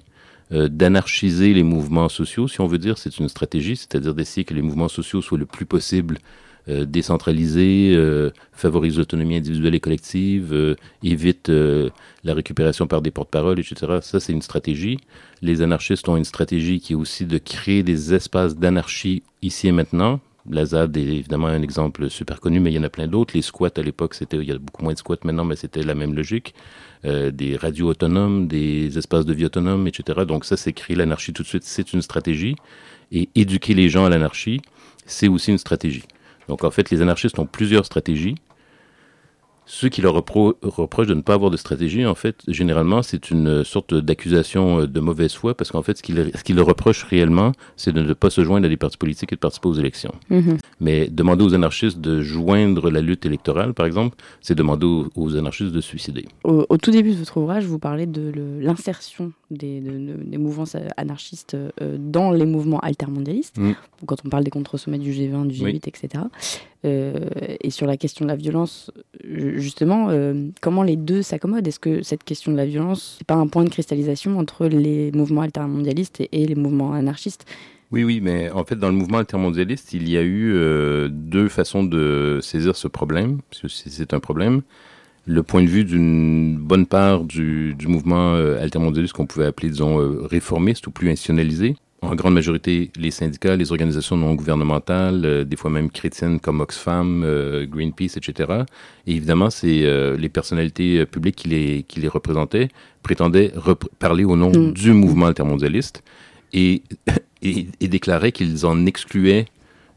Euh, 0.52 0.68
d'anarchiser 0.68 1.54
les 1.54 1.62
mouvements 1.62 2.08
sociaux, 2.08 2.48
si 2.48 2.60
on 2.60 2.66
veut 2.66 2.78
dire, 2.78 2.98
c'est 2.98 3.18
une 3.18 3.28
stratégie, 3.28 3.76
c'est-à-dire 3.76 4.14
d'essayer 4.14 4.44
que 4.44 4.54
les 4.54 4.62
mouvements 4.62 4.88
sociaux 4.88 5.22
soient 5.22 5.38
le 5.38 5.46
plus 5.46 5.66
possible 5.66 6.18
euh, 6.70 6.86
décentralisés, 6.86 7.92
euh, 7.94 8.30
favorisent 8.52 8.96
l'autonomie 8.96 9.36
individuelle 9.36 9.74
et 9.74 9.80
collective, 9.80 10.54
euh, 10.54 10.76
évitent 11.02 11.50
la 11.50 12.34
récupération 12.34 12.86
par 12.86 13.02
des 13.02 13.10
porte-paroles, 13.10 13.60
etc. 13.60 13.98
Ça, 14.00 14.18
c'est 14.18 14.32
une 14.32 14.40
stratégie. 14.40 14.98
Les 15.42 15.60
anarchistes 15.60 16.08
ont 16.08 16.16
une 16.16 16.24
stratégie 16.24 16.80
qui 16.80 16.94
est 16.94 16.96
aussi 16.96 17.26
de 17.26 17.36
créer 17.36 17.82
des 17.82 18.14
espaces 18.14 18.56
d'anarchie 18.56 19.22
ici 19.42 19.68
et 19.68 19.72
maintenant. 19.72 20.20
La 20.48 20.64
ZAD 20.64 20.96
est 20.96 21.02
évidemment 21.02 21.48
un 21.48 21.62
exemple 21.62 22.08
super 22.08 22.40
connu, 22.40 22.60
mais 22.60 22.70
il 22.70 22.74
y 22.74 22.78
en 22.78 22.82
a 22.82 22.90
plein 22.90 23.08
d'autres. 23.08 23.34
Les 23.34 23.42
squats 23.42 23.70
à 23.76 23.82
l'époque, 23.82 24.14
c'était, 24.14 24.38
il 24.38 24.44
y 24.44 24.52
a 24.52 24.58
beaucoup 24.58 24.84
moins 24.84 24.92
de 24.94 24.98
squats 24.98 25.16
maintenant, 25.24 25.44
mais 25.44 25.56
c'était 25.56 25.82
la 25.82 25.94
même 25.94 26.14
logique. 26.14 26.54
Euh, 27.06 27.30
des 27.30 27.56
radios 27.58 27.88
autonomes, 27.88 28.48
des 28.48 28.96
espaces 28.96 29.26
de 29.26 29.34
vie 29.34 29.44
autonomes, 29.44 29.86
etc. 29.86 30.24
Donc 30.26 30.46
ça, 30.46 30.56
c'est 30.56 30.72
créer 30.72 30.96
l'anarchie 30.96 31.34
tout 31.34 31.42
de 31.42 31.48
suite, 31.48 31.64
c'est 31.64 31.92
une 31.92 32.00
stratégie. 32.00 32.56
Et 33.12 33.28
éduquer 33.34 33.74
les 33.74 33.90
gens 33.90 34.06
à 34.06 34.08
l'anarchie, 34.08 34.62
c'est 35.04 35.28
aussi 35.28 35.50
une 35.50 35.58
stratégie. 35.58 36.04
Donc 36.48 36.64
en 36.64 36.70
fait, 36.70 36.90
les 36.90 37.02
anarchistes 37.02 37.38
ont 37.38 37.44
plusieurs 37.44 37.84
stratégies. 37.84 38.36
Ceux 39.66 39.88
qui 39.88 40.02
leur 40.02 40.14
repro- 40.14 40.54
reprochent 40.62 41.06
de 41.06 41.14
ne 41.14 41.22
pas 41.22 41.34
avoir 41.34 41.50
de 41.50 41.56
stratégie, 41.56 42.04
en 42.06 42.14
fait, 42.14 42.42
généralement, 42.48 43.02
c'est 43.02 43.30
une 43.30 43.64
sorte 43.64 43.94
d'accusation 43.94 44.80
euh, 44.80 44.86
de 44.86 45.00
mauvaise 45.00 45.32
foi, 45.34 45.54
parce 45.54 45.70
qu'en 45.70 45.82
fait, 45.82 45.96
ce 45.98 46.02
qu'ils 46.02 46.30
ce 46.34 46.44
qu'ils 46.44 46.56
leur 46.56 46.66
reprochent 46.66 47.04
réellement, 47.04 47.52
c'est 47.76 47.92
de 47.92 48.02
ne 48.02 48.12
pas 48.12 48.30
se 48.30 48.44
joindre 48.44 48.66
à 48.66 48.68
des 48.68 48.76
partis 48.76 48.98
politiques 48.98 49.32
et 49.32 49.36
de 49.36 49.40
participer 49.40 49.68
aux 49.68 49.74
élections. 49.74 50.14
Mhm. 50.30 50.58
Mais 50.80 51.08
demander 51.10 51.44
aux 51.44 51.54
anarchistes 51.54 51.98
de 52.00 52.20
joindre 52.20 52.90
la 52.90 53.00
lutte 53.00 53.24
électorale, 53.26 53.74
par 53.74 53.86
exemple, 53.86 54.16
c'est 54.40 54.54
demander 54.54 54.86
aux, 54.86 55.08
aux 55.16 55.36
anarchistes 55.36 55.72
de 55.72 55.80
se 55.80 55.88
suicider. 55.88 56.26
Au, 56.44 56.66
au 56.68 56.76
tout 56.76 56.90
début 56.90 57.12
de 57.12 57.16
votre 57.16 57.36
ouvrage, 57.38 57.64
vous 57.64 57.78
parlez 57.78 58.06
de 58.06 58.32
l'insertion 58.60 59.32
des, 59.54 59.80
de- 59.80 59.90
de- 59.90 60.22
des 60.24 60.38
mouvances 60.38 60.76
anarchistes 60.96 61.54
euh, 61.54 61.96
dans 61.98 62.30
les 62.30 62.46
mouvements 62.46 62.80
altermondialistes, 62.80 63.56
Mm. 63.58 63.72
quand 64.06 64.16
on 64.24 64.28
parle 64.28 64.44
des 64.44 64.50
contre-sommets 64.50 64.98
du 64.98 65.10
G20, 65.12 65.46
du 65.46 65.54
G8, 65.56 65.64
Oui. 65.64 65.80
etc. 65.86 66.24
Euh, 66.84 67.14
et 67.62 67.70
sur 67.70 67.86
la 67.86 67.96
question 67.96 68.24
de 68.26 68.30
la 68.30 68.36
violence, 68.36 68.90
ju- 69.24 69.60
justement, 69.60 70.08
euh, 70.10 70.48
comment 70.60 70.82
les 70.82 70.96
deux 70.96 71.22
s'accommodent? 71.22 71.66
Est-ce 71.66 71.80
que 71.80 72.02
cette 72.02 72.24
question 72.24 72.52
de 72.52 72.56
la 72.56 72.66
violence 72.66 73.18
n'est 73.20 73.24
pas 73.24 73.34
un 73.36 73.46
point 73.46 73.64
de 73.64 73.70
cristallisation 73.70 74.38
entre 74.38 74.66
les 74.66 75.10
mouvements 75.12 75.40
altermondialistes 75.42 76.20
et, 76.20 76.28
et 76.42 76.46
les 76.46 76.54
mouvements 76.54 76.92
anarchistes? 76.92 77.46
Oui, 77.90 78.02
oui, 78.04 78.20
mais 78.20 78.50
en 78.50 78.64
fait, 78.64 78.76
dans 78.76 78.88
le 78.88 78.94
mouvement 78.96 79.18
intermondialiste, 79.18 79.92
il 79.92 80.08
y 80.08 80.16
a 80.18 80.22
eu 80.22 80.52
euh, 80.54 81.08
deux 81.10 81.48
façons 81.48 81.84
de 81.84 82.40
saisir 82.42 82.74
ce 82.76 82.88
problème, 82.88 83.38
parce 83.48 83.62
que 83.62 83.68
c'est 83.68 84.12
un 84.12 84.20
problème. 84.20 84.62
Le 85.26 85.42
point 85.42 85.62
de 85.62 85.68
vue 85.68 85.84
d'une 85.84 86.56
bonne 86.58 86.86
part 86.86 87.24
du, 87.24 87.74
du 87.74 87.88
mouvement 87.88 88.34
euh, 88.34 88.60
altermondialiste 88.62 89.14
qu'on 89.14 89.26
pouvait 89.26 89.46
appeler, 89.46 89.70
disons, 89.70 89.98
euh, 89.98 90.26
réformiste 90.26 90.86
ou 90.86 90.90
plus 90.90 91.08
institutionnalisé. 91.08 91.76
En 92.02 92.14
grande 92.14 92.34
majorité, 92.34 92.90
les 92.96 93.10
syndicats, 93.10 93.56
les 93.56 93.72
organisations 93.72 94.18
non 94.18 94.34
gouvernementales, 94.34 95.22
euh, 95.24 95.44
des 95.44 95.56
fois 95.56 95.70
même 95.70 95.90
chrétiennes 95.90 96.38
comme 96.40 96.60
Oxfam, 96.60 97.22
euh, 97.24 97.64
Greenpeace, 97.64 98.18
etc. 98.18 98.64
Et 99.06 99.16
évidemment, 99.16 99.48
c'est 99.48 99.86
les 100.18 100.28
personnalités 100.28 101.06
publiques 101.06 101.36
qui 101.36 101.48
les, 101.48 101.82
qui 101.84 102.00
les 102.00 102.08
représentaient 102.08 102.68
prétendaient 103.02 103.52
parler 103.98 104.24
au 104.24 104.36
nom 104.36 104.50
Mm. 104.50 104.72
du 104.72 104.92
mouvement 104.92 105.26
altermondialiste 105.26 106.02
et, 106.52 106.82
et, 107.42 107.68
et 107.80 107.88
déclaraient 107.88 108.32
qu'ils 108.32 108.66
en 108.66 108.84
excluaient 108.84 109.46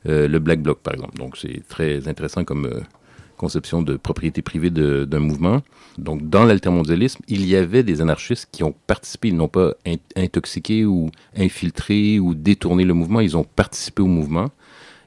le 0.05 0.37
Black 0.39 0.61
Bloc, 0.61 0.79
par 0.79 0.93
exemple. 0.93 1.17
Donc, 1.17 1.35
c'est 1.35 1.67
très 1.67 2.07
intéressant 2.07 2.45
comme 2.45 2.69
conception 3.37 3.81
de 3.81 3.95
propriété 3.97 4.41
privée 4.41 4.69
d'un 4.71 5.19
mouvement. 5.19 5.61
Donc, 5.97 6.29
dans 6.29 6.43
l'altermondialisme, 6.43 7.21
il 7.27 7.45
y 7.45 7.55
avait 7.55 7.83
des 7.83 8.01
anarchistes 8.01 8.49
qui 8.51 8.63
ont 8.63 8.73
participé, 8.87 9.29
ils 9.29 9.35
n'ont 9.35 9.47
pas 9.47 9.73
in- 9.85 9.95
intoxiqué 10.15 10.85
ou 10.85 11.09
infiltré 11.35 12.19
ou 12.19 12.33
détourné 12.35 12.83
le 12.83 12.93
mouvement, 12.93 13.19
ils 13.21 13.37
ont 13.37 13.43
participé 13.43 14.01
au 14.01 14.07
mouvement. 14.07 14.49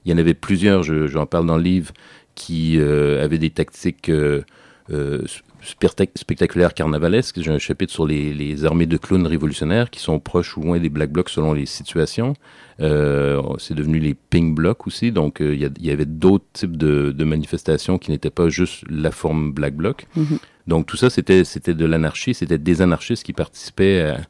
Il 0.05 0.11
y 0.11 0.15
en 0.15 0.19
avait 0.19 0.35
plusieurs, 0.35 0.83
je- 0.83 1.07
j'en 1.07 1.27
parle 1.27 1.47
dans 1.47 1.57
le 1.57 1.63
livre, 1.63 1.93
qui 2.35 2.79
euh, 2.79 3.23
avaient 3.23 3.39
des 3.39 3.51
tactiques 3.51 4.09
euh, 4.09 4.43
euh, 4.91 5.23
spectaculaire 5.63 6.75
carnavalesque. 6.75 7.41
J'ai 7.41 7.51
un 7.51 7.59
chapitre 7.59 7.93
sur 7.93 8.07
les, 8.07 8.33
les, 8.33 8.65
armées 8.65 8.87
de 8.87 8.97
clowns 8.97 9.27
révolutionnaires 9.27 9.91
qui 9.91 10.01
sont 10.01 10.19
proches 10.19 10.57
ou 10.57 10.63
loin 10.63 10.79
des 10.79 10.89
Black 10.89 11.11
Blocs 11.11 11.29
selon 11.29 11.53
les 11.53 11.67
situations. 11.67 12.35
Euh, 12.81 13.43
c'est 13.59 13.75
devenu 13.75 13.99
les 13.99 14.15
Pink 14.15 14.55
Blocs 14.55 14.87
aussi. 14.87 15.13
Donc, 15.13 15.41
euh, 15.41 15.55
il 15.55 15.61
y, 15.61 15.89
y, 15.89 15.91
avait 15.91 16.07
d'autres 16.07 16.47
types 16.53 16.77
de, 16.77 17.13
de, 17.13 17.25
manifestations 17.25 17.99
qui 17.99 18.11
n'étaient 18.11 18.31
pas 18.31 18.49
juste 18.49 18.85
la 18.89 19.11
forme 19.11 19.53
Black 19.53 19.75
Bloc. 19.75 20.07
Mm-hmm. 20.17 20.39
Donc, 20.67 20.87
tout 20.87 20.97
ça, 20.97 21.11
c'était 21.11 21.43
de 21.43 21.85
l'anarchie. 21.85 22.35
C'était 22.35 22.59
des 22.59 22.81
anarchistes 22.81 23.25
qui 23.25 23.33
participaient 23.33 24.01
à, 24.01 24.21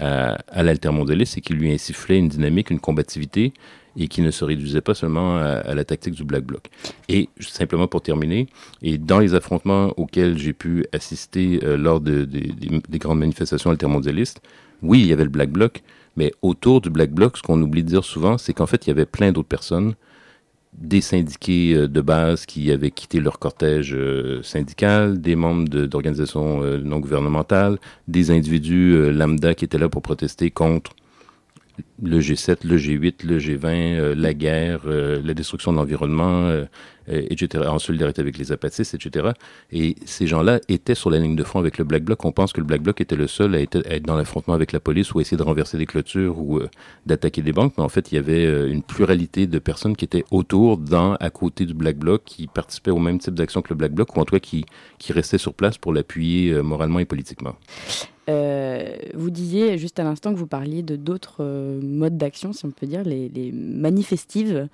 à, 0.00 0.38
à 0.48 0.62
l'altermondialisme 0.62 1.38
et 1.38 1.42
qui 1.42 1.52
lui 1.52 1.72
insufflaient 1.72 2.18
une 2.18 2.28
dynamique, 2.28 2.70
une 2.70 2.80
combativité 2.80 3.52
et 3.96 4.08
qui 4.08 4.22
ne 4.22 4.30
se 4.30 4.44
réduisait 4.44 4.80
pas 4.80 4.94
seulement 4.94 5.36
à, 5.36 5.74
la 5.74 5.84
tactique 5.84 6.14
du 6.14 6.24
Black 6.24 6.44
Bloc. 6.44 6.68
Et 7.08 7.28
simplement 7.40 7.88
pour 7.88 8.02
terminer, 8.02 8.48
et 8.82 8.98
dans 8.98 9.18
les 9.18 9.34
affrontements 9.34 9.92
auxquels 9.96 10.38
j'ai 10.38 10.52
pu 10.52 10.86
assister 10.92 11.60
euh, 11.62 11.76
lors 11.76 12.00
de, 12.00 12.24
des 12.24 12.98
grandes 12.98 13.18
manifestations 13.18 13.70
altermondialistes, 13.70 14.40
oui, 14.82 15.00
il 15.00 15.06
y 15.06 15.12
avait 15.12 15.24
le 15.24 15.30
Black 15.30 15.50
Bloc, 15.50 15.82
mais 16.16 16.32
autour 16.42 16.80
du 16.80 16.90
Black 16.90 17.10
Bloc, 17.10 17.36
ce 17.36 17.42
qu'on 17.42 17.60
oublie 17.60 17.82
de 17.82 17.88
dire 17.88 18.04
souvent, 18.04 18.38
c'est 18.38 18.52
qu'en 18.52 18.66
fait, 18.66 18.86
il 18.86 18.90
y 18.90 18.92
avait 18.92 19.06
plein 19.06 19.32
d'autres 19.32 19.48
personnes, 19.48 19.94
des 20.72 21.00
syndiqués 21.00 21.74
euh, 21.74 21.88
de 21.88 22.00
base 22.00 22.46
qui 22.46 22.70
avaient 22.70 22.92
quitté 22.92 23.20
leur 23.20 23.38
cortège 23.38 23.92
euh, 23.92 24.40
syndical, 24.42 25.20
des 25.20 25.34
membres 25.34 25.68
d'organisations 25.68 26.62
non 26.78 27.00
gouvernementales, 27.00 27.78
des 28.06 28.30
individus 28.30 29.10
lambda 29.12 29.54
qui 29.54 29.64
étaient 29.64 29.78
là 29.78 29.88
pour 29.88 30.02
protester 30.02 30.50
contre 30.50 30.92
le 32.02 32.20
G7, 32.20 32.66
le 32.66 32.76
G8, 32.76 33.26
le 33.26 33.38
G20, 33.38 33.66
euh, 33.66 34.14
la 34.16 34.34
guerre, 34.34 34.82
euh, 34.86 35.20
la 35.24 35.34
destruction 35.34 35.72
de 35.72 35.76
l'environnement, 35.76 36.44
euh, 36.44 36.64
etc., 37.06 37.64
en 37.66 37.78
solidarité 37.78 38.20
avec 38.20 38.38
les 38.38 38.52
apatistes, 38.52 38.94
etc. 38.94 39.30
Et 39.72 39.96
ces 40.04 40.26
gens-là 40.26 40.60
étaient 40.68 40.94
sur 40.94 41.10
la 41.10 41.18
ligne 41.18 41.36
de 41.36 41.44
front 41.44 41.58
avec 41.58 41.78
le 41.78 41.84
Black 41.84 42.04
Bloc. 42.04 42.24
On 42.24 42.32
pense 42.32 42.52
que 42.52 42.60
le 42.60 42.66
Black 42.66 42.82
Bloc 42.82 43.00
était 43.00 43.16
le 43.16 43.26
seul 43.26 43.54
à, 43.54 43.60
être, 43.60 43.78
dans 44.04 44.16
l'affrontement 44.16 44.54
avec 44.54 44.72
la 44.72 44.80
police 44.80 45.12
ou 45.12 45.18
à 45.18 45.22
essayer 45.22 45.36
de 45.36 45.42
renverser 45.42 45.76
des 45.76 45.86
clôtures 45.86 46.38
ou 46.38 46.60
d'attaquer 47.06 47.42
des 47.42 47.52
banques, 47.52 47.74
mais 47.76 47.84
en 47.84 47.88
fait, 47.88 48.12
il 48.12 48.14
y 48.14 48.18
avait 48.18 48.70
une 48.70 48.82
pluralité 48.82 49.46
de 49.46 49.58
personnes 49.58 49.96
qui 49.96 50.04
étaient 50.04 50.24
autour, 50.30 50.78
dans, 50.78 51.14
à 51.14 51.30
côté 51.30 51.66
du 51.66 51.74
Black 51.74 51.96
Bloc, 51.96 52.22
qui 52.24 52.46
participaient 52.46 52.92
au 52.92 52.98
même 52.98 53.18
type 53.18 53.34
d'action 53.34 53.60
que 53.60 53.70
le 53.70 53.76
Black 53.76 53.92
Bloc, 53.92 54.16
ou 54.16 54.20
en 54.20 54.24
tout 54.24 54.34
cas 54.34 54.40
qui, 54.40 54.64
qui 54.98 55.12
restaient 55.12 55.38
sur 55.38 55.54
place 55.54 55.78
pour 55.78 55.92
l'appuyer 55.92 56.62
moralement 56.62 57.00
et 57.00 57.06
politiquement. 57.06 57.56
Euh, 58.30 58.96
vous 59.14 59.30
disiez 59.30 59.76
juste 59.78 59.98
à 59.98 60.04
l'instant 60.04 60.32
que 60.32 60.38
vous 60.38 60.46
parliez 60.46 60.82
de 60.82 60.96
d'autres 60.96 61.38
euh, 61.40 61.80
modes 61.82 62.16
d'action, 62.16 62.52
si 62.52 62.64
on 62.64 62.70
peut 62.70 62.86
dire, 62.86 63.02
les, 63.02 63.52
manifestives. 63.52 64.68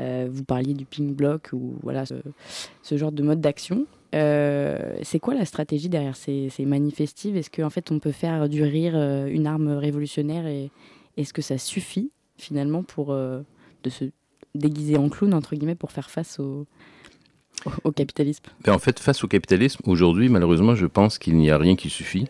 Euh, 0.00 0.28
vous 0.30 0.44
parliez 0.44 0.74
du 0.74 0.84
ping 0.84 1.14
block 1.14 1.50
ou 1.52 1.76
voilà 1.82 2.04
ce, 2.04 2.96
genre 2.96 3.12
de 3.12 3.22
mode 3.22 3.40
d'action. 3.40 3.86
c'est 4.12 5.20
quoi 5.20 5.34
la 5.34 5.44
stratégie 5.44 5.88
derrière 5.88 6.16
ces, 6.16 6.50
manifestives? 6.60 7.36
Est-ce 7.36 7.50
qu'en 7.50 7.70
fait 7.70 7.90
on 7.90 7.98
peut 7.98 8.12
faire 8.12 8.48
du 8.48 8.62
rire 8.62 8.94
une 9.26 9.46
arme 9.46 9.68
révolutionnaire 9.68 10.46
et 10.46 10.70
est-ce 11.16 11.32
que 11.32 11.42
ça 11.42 11.58
suffit 11.58 12.10
finalement 12.36 12.82
pour 12.82 13.14
de 13.14 13.90
se 13.90 14.04
déguiser 14.54 14.96
en 14.96 15.08
clown 15.08 15.32
entre 15.32 15.54
guillemets 15.54 15.74
pour 15.74 15.92
faire 15.92 16.10
face 16.10 16.40
au, 16.40 16.66
au 17.84 17.92
capitalisme? 17.92 18.44
Ben 18.64 18.74
En 18.74 18.78
fait, 18.78 18.98
face 18.98 19.24
au 19.24 19.28
capitalisme, 19.28 19.80
aujourd'hui, 19.86 20.28
malheureusement, 20.28 20.74
je 20.74 20.86
pense 20.86 21.18
qu'il 21.18 21.36
n'y 21.36 21.50
a 21.50 21.56
rien 21.56 21.74
qui 21.74 21.88
suffit. 21.88 22.26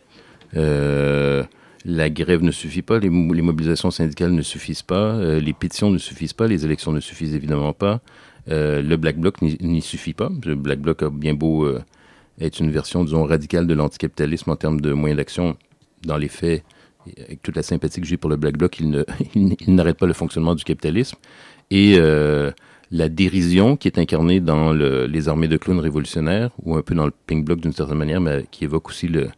Euh, 0.56 1.44
la 1.84 2.10
grève 2.10 2.42
ne 2.42 2.50
suffit 2.50 2.82
pas, 2.82 2.98
les, 2.98 3.10
mobilisations 3.10 3.90
syndicales 3.90 4.32
ne 4.32 4.42
suffisent 4.42 4.82
pas, 4.82 5.14
euh, 5.14 5.38
les 5.38 5.52
pétitions 5.52 5.90
ne 5.90 5.98
suffisent 5.98 6.32
pas, 6.32 6.48
les 6.48 6.64
élections 6.64 6.92
ne 6.92 7.00
suffisent 7.00 7.34
évidemment 7.34 7.72
pas. 7.72 8.00
Euh, 8.48 8.82
le 8.82 8.96
Black 8.96 9.18
Bloc 9.18 9.40
n'y 9.42 9.82
suffit 9.82 10.14
pas. 10.14 10.30
Le 10.44 10.54
Black 10.54 10.80
Bloc 10.80 11.02
a 11.02 11.10
bien 11.10 11.34
beau 11.34 11.68
être 12.40 12.60
une 12.60 12.70
version, 12.70 13.04
disons, 13.04 13.24
radicale 13.24 13.66
de 13.66 13.74
l'anticapitalisme 13.74 14.50
en 14.50 14.56
termes 14.56 14.80
de 14.80 14.92
moyens 14.92 15.18
d'action. 15.18 15.56
Dans 16.02 16.16
les 16.16 16.28
faits, 16.28 16.62
avec 17.18 17.42
toute 17.42 17.56
la 17.56 17.62
sympathie 17.62 18.00
que 18.00 18.06
j'ai 18.06 18.16
pour 18.16 18.30
le 18.30 18.36
Black 18.36 18.56
Bloc, 18.56 18.78
il 18.78 19.04
n'arrête 19.74 19.96
pas 19.96 20.06
le 20.06 20.12
fonctionnement 20.12 20.54
du 20.54 20.64
capitalisme. 20.64 21.16
Et 21.70 21.98
la 22.92 23.08
dérision 23.08 23.76
qui 23.76 23.88
est 23.88 23.98
incarnée 23.98 24.40
dans 24.40 24.72
les 24.72 25.28
armées 25.28 25.48
de 25.48 25.56
clowns 25.56 25.80
révolutionnaires, 25.80 26.50
ou 26.62 26.76
un 26.76 26.82
peu 26.82 26.94
dans 26.94 27.06
le 27.06 27.12
Pink 27.26 27.44
Bloc 27.44 27.60
d'une 27.60 27.72
certaine 27.72 27.98
manière, 27.98 28.20
mais 28.20 28.44
qui 28.50 28.64
évoque 28.64 28.88
aussi 28.88 29.08
le, 29.08 29.28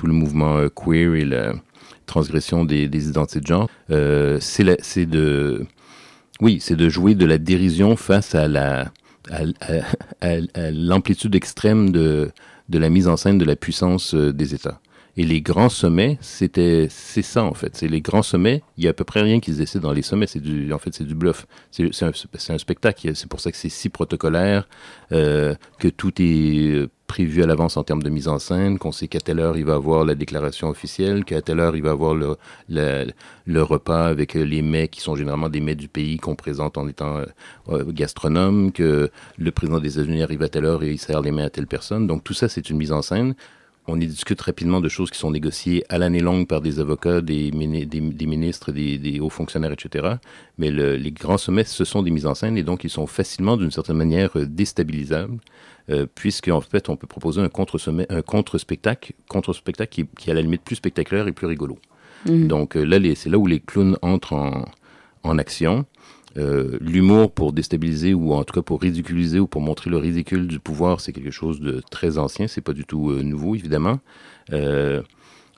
tout 0.00 0.06
le 0.06 0.14
mouvement 0.14 0.56
euh, 0.56 0.68
queer 0.70 1.14
et 1.14 1.26
la 1.26 1.52
transgression 2.06 2.64
des, 2.64 2.86
identités 2.86 3.40
de 3.40 3.46
genre, 3.46 3.68
euh, 3.90 4.38
c'est 4.40 5.04
de, 5.04 5.66
oui, 6.40 6.56
c'est 6.58 6.74
de 6.74 6.88
jouer 6.88 7.14
de 7.14 7.26
la 7.26 7.36
dérision 7.36 7.96
face 7.96 8.34
à 8.34 8.48
la, 8.48 8.92
à, 9.30 10.70
l'amplitude 10.70 11.34
extrême 11.34 11.90
de, 11.90 12.30
de 12.70 12.78
la 12.78 12.88
mise 12.88 13.08
en 13.08 13.18
scène 13.18 13.36
de 13.36 13.44
la 13.44 13.56
puissance 13.56 14.14
euh, 14.14 14.32
des 14.32 14.54
États. 14.54 14.80
Et 15.16 15.24
les 15.24 15.40
grands 15.40 15.68
sommets, 15.68 16.18
c'était, 16.20 16.86
c'est 16.88 17.22
ça 17.22 17.42
en 17.42 17.54
fait. 17.54 17.76
C'est 17.76 17.88
les 17.88 18.00
grands 18.00 18.22
sommets. 18.22 18.62
Il 18.78 18.84
y 18.84 18.86
a 18.86 18.90
à 18.90 18.92
peu 18.92 19.04
près 19.04 19.22
rien 19.22 19.40
qui 19.40 19.52
se 19.52 19.58
décide 19.58 19.80
dans 19.80 19.92
les 19.92 20.02
sommets. 20.02 20.26
C'est 20.26 20.40
du, 20.40 20.72
en 20.72 20.78
fait, 20.78 20.94
c'est 20.94 21.04
du 21.04 21.14
bluff. 21.14 21.46
C'est, 21.70 21.90
un, 22.02 22.58
spectacle. 22.58 23.14
C'est 23.14 23.28
pour 23.28 23.40
ça 23.40 23.50
que 23.50 23.56
c'est 23.56 23.68
si 23.68 23.88
protocolaire, 23.88 24.68
euh, 25.12 25.54
que 25.78 25.88
tout 25.88 26.12
est 26.22 26.72
euh, 26.72 26.88
prévu 27.06 27.42
à 27.42 27.46
l'avance 27.46 27.76
en 27.76 27.82
termes 27.82 28.02
de 28.02 28.08
mise 28.08 28.28
en 28.28 28.38
scène, 28.38 28.78
qu'on 28.78 28.92
sait 28.92 29.08
qu'à 29.08 29.18
telle 29.18 29.40
heure 29.40 29.56
il 29.56 29.64
va 29.64 29.74
avoir 29.74 30.04
la 30.04 30.14
déclaration 30.14 30.68
officielle, 30.68 31.24
qu'à 31.24 31.42
telle 31.42 31.58
heure 31.58 31.74
il 31.74 31.82
va 31.82 31.90
avoir 31.90 32.14
le, 32.14 32.36
le, 32.68 33.62
repas 33.62 34.06
avec 34.06 34.36
euh, 34.36 34.44
les 34.44 34.62
mets 34.62 34.86
qui 34.86 35.00
sont 35.00 35.16
généralement 35.16 35.48
des 35.48 35.60
mets 35.60 35.74
du 35.74 35.88
pays 35.88 36.18
qu'on 36.18 36.36
présente 36.36 36.78
en 36.78 36.86
étant 36.86 37.20
gastronome, 37.88 38.70
que 38.70 39.10
le 39.38 39.50
président 39.50 39.80
des 39.80 39.98
États-Unis 39.98 40.22
arrive 40.22 40.42
à 40.42 40.48
telle 40.48 40.64
heure 40.64 40.84
et 40.84 40.92
il 40.92 40.98
sert 40.98 41.20
les 41.20 41.32
mains 41.32 41.46
à 41.46 41.50
telle 41.50 41.66
personne. 41.66 42.06
Donc 42.06 42.22
tout 42.22 42.34
ça, 42.34 42.48
c'est 42.48 42.70
une 42.70 42.76
mise 42.76 42.92
en 42.92 43.02
scène 43.02 43.34
on 43.86 44.00
y 44.00 44.06
discute 44.06 44.40
rapidement 44.40 44.80
de 44.80 44.88
choses 44.88 45.10
qui 45.10 45.18
sont 45.18 45.30
négociées 45.30 45.84
à 45.88 45.98
l'année 45.98 46.20
longue 46.20 46.46
par 46.46 46.60
des 46.60 46.80
avocats, 46.80 47.20
des, 47.20 47.50
des, 47.50 48.26
ministres, 48.26 48.72
des, 48.72 49.18
hauts 49.20 49.30
fonctionnaires, 49.30 49.72
etc. 49.72 50.14
Mais 50.58 50.70
les 50.70 51.12
grands 51.12 51.38
sommets, 51.38 51.64
ce 51.64 51.84
sont 51.84 52.02
des 52.02 52.10
mises 52.10 52.26
en 52.26 52.34
scène 52.34 52.56
et 52.56 52.62
donc 52.62 52.84
ils 52.84 52.90
sont 52.90 53.06
facilement, 53.06 53.56
d'une 53.56 53.70
certaine 53.70 53.96
manière, 53.96 54.30
euh, 54.36 54.46
déstabilisables, 54.46 55.38
euh, 55.88 56.06
puisqu'en 56.14 56.60
fait, 56.60 56.88
on 56.88 56.96
peut 56.96 57.06
proposer 57.06 57.40
un 57.40 57.48
contre-sommet, 57.48 58.06
un 58.10 58.22
contre-spectacle, 58.22 59.12
contre-spectacle 59.28 59.90
qui, 59.90 60.06
qui, 60.18 60.30
est 60.30 60.32
à 60.32 60.34
la 60.34 60.42
limite 60.42 60.62
plus 60.62 60.76
spectaculaire 60.76 61.26
et 61.26 61.32
plus 61.32 61.46
rigolo. 61.46 61.78
Mmh. 62.26 62.46
Donc 62.46 62.76
euh, 62.76 62.84
là, 62.84 62.98
c'est 63.14 63.30
là 63.30 63.38
où 63.38 63.46
les 63.46 63.60
clowns 63.60 63.96
entrent 64.02 64.34
en, 64.34 64.66
en 65.22 65.38
action. 65.38 65.86
Euh, 66.36 66.78
l'humour 66.80 67.32
pour 67.32 67.52
déstabiliser 67.52 68.14
ou 68.14 68.32
en 68.34 68.44
tout 68.44 68.54
cas 68.54 68.62
pour 68.62 68.80
ridiculiser 68.80 69.40
ou 69.40 69.48
pour 69.48 69.60
montrer 69.60 69.90
le 69.90 69.96
ridicule 69.96 70.46
du 70.46 70.60
pouvoir, 70.60 71.00
c'est 71.00 71.12
quelque 71.12 71.32
chose 71.32 71.60
de 71.60 71.82
très 71.90 72.18
ancien, 72.18 72.46
c'est 72.46 72.60
pas 72.60 72.72
du 72.72 72.84
tout 72.84 73.10
euh, 73.10 73.22
nouveau 73.22 73.56
évidemment. 73.56 73.98
Euh, 74.52 75.02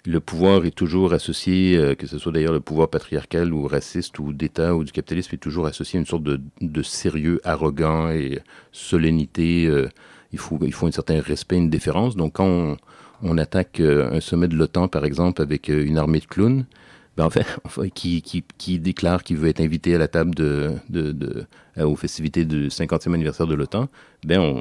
le 0.07 0.19
pouvoir 0.19 0.65
est 0.65 0.75
toujours 0.75 1.13
associé, 1.13 1.95
que 1.97 2.09
ce 2.09 2.19
soit 2.19 2.33
d'ailleurs 2.33 2.53
le 2.53 2.59
pouvoir 2.59 2.89
patriarcal 2.89 3.53
ou 3.53 3.69
raciste 3.69 4.19
ou 4.19 4.33
d'État 4.33 4.75
ou 4.75 4.83
du 4.83 4.91
capitalisme, 4.91 5.37
est 5.37 5.39
toujours 5.39 5.67
associé 5.67 5.97
à 5.97 6.01
une 6.01 6.07
sorte 6.07 6.25
de, 6.25 6.41
de 6.61 6.83
sérieux 6.83 7.41
arrogant 7.45 8.11
et 8.11 8.41
solennité. 8.73 9.71
il, 10.33 10.39
faut, 10.41 10.59
il 10.63 10.73
faut 10.73 10.89
un 10.89 10.91
certain 10.91 11.21
respect, 11.21 11.57
une 11.57 11.71
déférence. 11.71 12.17
Donc 12.17 12.33
quand 12.33 12.47
on, 12.49 12.77
on 13.23 13.39
attaque 13.39 13.79
un 13.79 14.19
sommet 14.19 14.49
de 14.49 14.57
l'OTAN, 14.57 14.89
par 14.89 15.05
exemple, 15.05 15.41
avec 15.41 15.69
une 15.69 15.99
armée 15.99 16.19
de 16.19 16.27
clowns, 16.27 16.65
ben, 17.17 17.27
en 17.27 17.31
fait, 17.31 17.47
qui, 17.95 18.23
qui, 18.23 18.45
qui, 18.59 18.79
déclare 18.79 19.23
qu'il 19.23 19.37
veut 19.37 19.49
être 19.49 19.61
invité 19.61 19.95
à 19.95 19.99
la 19.99 20.09
table 20.09 20.35
de, 20.35 20.73
de, 20.89 21.13
de 21.13 21.47
aux 21.81 21.97
festivités 21.97 22.45
du 22.45 22.69
50e 22.69 23.15
anniversaire 23.15 23.47
de 23.47 23.55
l'OTAN, 23.55 23.89
ben 24.25 24.39
on, 24.41 24.61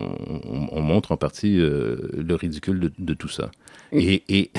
on, 0.71 0.81
montre 0.81 1.11
en 1.11 1.17
partie 1.17 1.59
euh, 1.59 1.97
le 2.13 2.35
ridicule 2.35 2.79
de, 2.79 2.91
de 2.97 3.13
tout 3.13 3.27
ça. 3.27 3.51
Et, 3.91 4.23
et, 4.29 4.51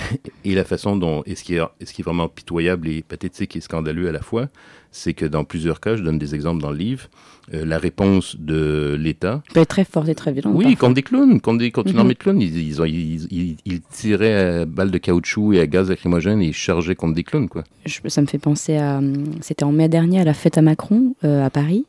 et, 0.44 0.54
la 0.54 0.64
façon 0.64 0.97
dont, 0.97 1.23
et 1.25 1.35
ce 1.35 1.44
qui, 1.44 1.54
est, 1.54 1.62
ce 1.85 1.92
qui 1.92 2.02
est 2.02 2.04
vraiment 2.04 2.28
pitoyable 2.28 2.88
et 2.88 3.02
pathétique 3.02 3.56
et 3.56 3.61
scandaleux 3.61 4.09
à 4.09 4.12
la 4.12 4.21
fois, 4.21 4.49
c'est 4.90 5.14
que 5.14 5.25
dans 5.25 5.44
plusieurs 5.44 5.80
cas, 5.80 5.97
je 5.97 6.02
donne 6.02 6.18
des 6.18 6.35
exemples 6.35 6.61
dans 6.61 6.71
le 6.71 6.76
livre, 6.76 7.09
euh, 7.54 7.64
la 7.64 7.78
réponse 7.78 8.37
de 8.38 8.94
l'État 9.00 9.42
peut 9.54 9.61
être 9.61 9.68
très 9.68 9.85
forte 9.85 10.09
et 10.09 10.14
très 10.14 10.32
violente. 10.32 10.54
Oui, 10.54 10.76
contre 10.76 10.94
des 10.94 11.02
clowns, 11.02 11.40
contre, 11.40 11.59
des, 11.59 11.71
contre 11.71 11.90
une 11.90 11.99
armée 11.99 12.14
de 12.14 12.18
clowns, 12.18 12.40
ils, 12.40 12.56
ils, 12.59 12.80
ont, 12.82 12.85
ils, 12.85 13.56
ils, 13.64 13.80
tiraient 13.80 14.61
à 14.61 14.64
balles 14.66 14.90
de 14.90 14.99
caoutchouc 14.99 15.54
et 15.54 15.61
à 15.61 15.66
gaz 15.66 15.88
lacrymogène 15.88 16.42
et 16.42 16.49
ils 16.49 16.54
chargeaient 16.54 16.94
contre 16.94 17.14
des 17.14 17.25
clowns, 17.25 17.49
quoi. 17.49 17.64
Je, 17.87 17.99
ça 18.06 18.21
me 18.21 18.26
fait 18.26 18.38
penser 18.38 18.76
à, 18.76 19.00
c'était 19.40 19.64
en 19.64 19.73
mai 19.73 19.88
dernier 19.88 20.21
à 20.21 20.25
la 20.25 20.35
fête 20.35 20.59
à 20.59 20.62
Macron 20.62 21.16
à 21.23 21.50
Paris. 21.50 21.87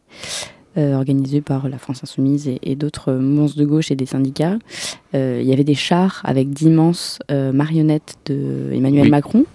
Euh, 0.76 0.96
organisé 0.96 1.42
par 1.42 1.70
la 1.70 1.78
France 1.78 2.00
Insoumise 2.02 2.50
et, 2.64 2.76
d'autres 2.76 3.14
monstres 3.14 3.60
de 3.60 3.66
gauche 3.66 3.92
et 3.92 3.96
des 3.96 4.08
syndicats. 4.08 4.58
Euh, 5.14 5.38
il 5.40 5.48
y 5.48 5.54
avait 5.54 5.64
des 5.64 5.76
chars 5.76 6.22
avec 6.24 6.50
d'immenses 6.50 7.20
euh, 7.30 7.52
marionnettes 7.54 8.16
de 8.26 8.72
Emmanuel 8.74 9.08
Macron. 9.08 9.46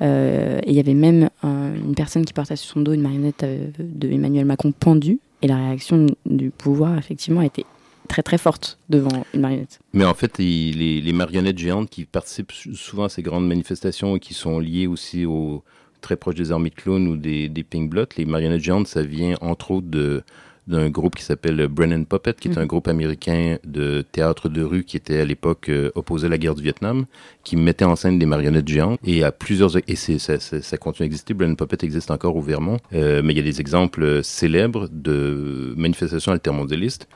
et 0.00 0.60
il 0.66 0.72
y 0.72 0.80
avait 0.80 0.94
même 0.94 1.28
une 1.42 1.94
personne 1.94 2.24
qui 2.24 2.32
portait 2.32 2.56
sur 2.56 2.72
son 2.72 2.80
dos 2.80 2.94
une 2.94 3.02
marionnette 3.02 3.44
de 3.78 4.10
Emmanuel 4.10 4.46
Macron 4.46 4.72
pendue. 4.72 5.20
Et 5.42 5.48
la 5.48 5.56
réaction 5.56 6.06
du 6.24 6.48
pouvoir, 6.48 6.96
effectivement, 6.96 7.40
a 7.40 7.46
été 7.46 7.66
très 8.08 8.22
très 8.22 8.38
forte 8.38 8.78
devant 8.88 9.26
une 9.34 9.42
marionnette. 9.42 9.80
Mais 9.92 10.06
en 10.06 10.14
fait, 10.14 10.38
les, 10.38 10.72
les, 10.72 11.12
marionnettes 11.12 11.58
géantes 11.58 11.90
qui 11.90 12.06
participent 12.06 12.52
souvent 12.52 13.04
à 13.04 13.08
ces 13.10 13.20
grandes 13.20 13.46
manifestations 13.46 14.16
et 14.16 14.20
qui 14.20 14.32
sont 14.32 14.60
liées 14.60 14.86
aussi 14.86 15.26
aux 15.26 15.62
très 16.04 16.16
proches 16.16 16.36
des 16.36 16.52
armées 16.52 16.70
de 16.70 16.74
clowns 16.82 17.08
ou 17.08 17.16
des, 17.16 17.48
des 17.48 17.64
pink 17.64 17.88
blots, 17.90 18.04
les 18.16 18.26
marionnettes 18.26 18.62
géantes, 18.62 18.86
ça 18.86 19.02
vient 19.02 19.34
entre 19.40 19.70
autres 19.72 19.88
de, 19.88 20.22
d'un 20.66 20.88
groupe 20.88 21.14
qui 21.16 21.22
s'appelle 21.24 21.66
Brennan 21.68 22.04
Puppet, 22.06 22.34
qui 22.40 22.48
est 22.48 22.56
un 22.58 22.62
Mhm. 22.62 22.66
groupe 22.72 22.88
américain 22.88 23.58
de 23.64 24.02
théâtre 24.12 24.48
de 24.48 24.62
rue 24.62 24.84
qui 24.84 24.96
était 24.96 25.20
à 25.20 25.24
l'époque 25.24 25.68
euh, 25.68 25.90
opposé 25.94 26.26
à 26.26 26.30
la 26.30 26.38
guerre 26.38 26.54
du 26.54 26.62
Vietnam, 26.62 27.04
qui 27.42 27.56
mettait 27.56 27.84
en 27.84 27.96
scène 27.96 28.18
des 28.18 28.26
marionnettes 28.26 28.68
géantes. 28.68 28.98
Et 29.04 29.24
à 29.24 29.32
plusieurs 29.32 29.76
et 29.76 29.96
c'est 29.96 30.18
ça, 30.18 30.38
ça, 30.40 30.62
ça 30.62 30.76
continue 30.78 31.04
à 31.04 31.06
exister. 31.06 31.34
Brennan 31.34 31.56
Puppet 31.56 31.78
existe 31.82 32.10
encore 32.10 32.36
au 32.36 32.40
Vermont, 32.42 32.78
Euh, 32.92 33.20
mais 33.24 33.32
il 33.34 33.36
y 33.36 33.40
a 33.40 33.44
des 33.52 33.60
exemples 33.60 34.22
célèbres 34.22 34.88
de 34.90 35.74
manifestations 35.76 36.32
altermondialistes 36.32 37.08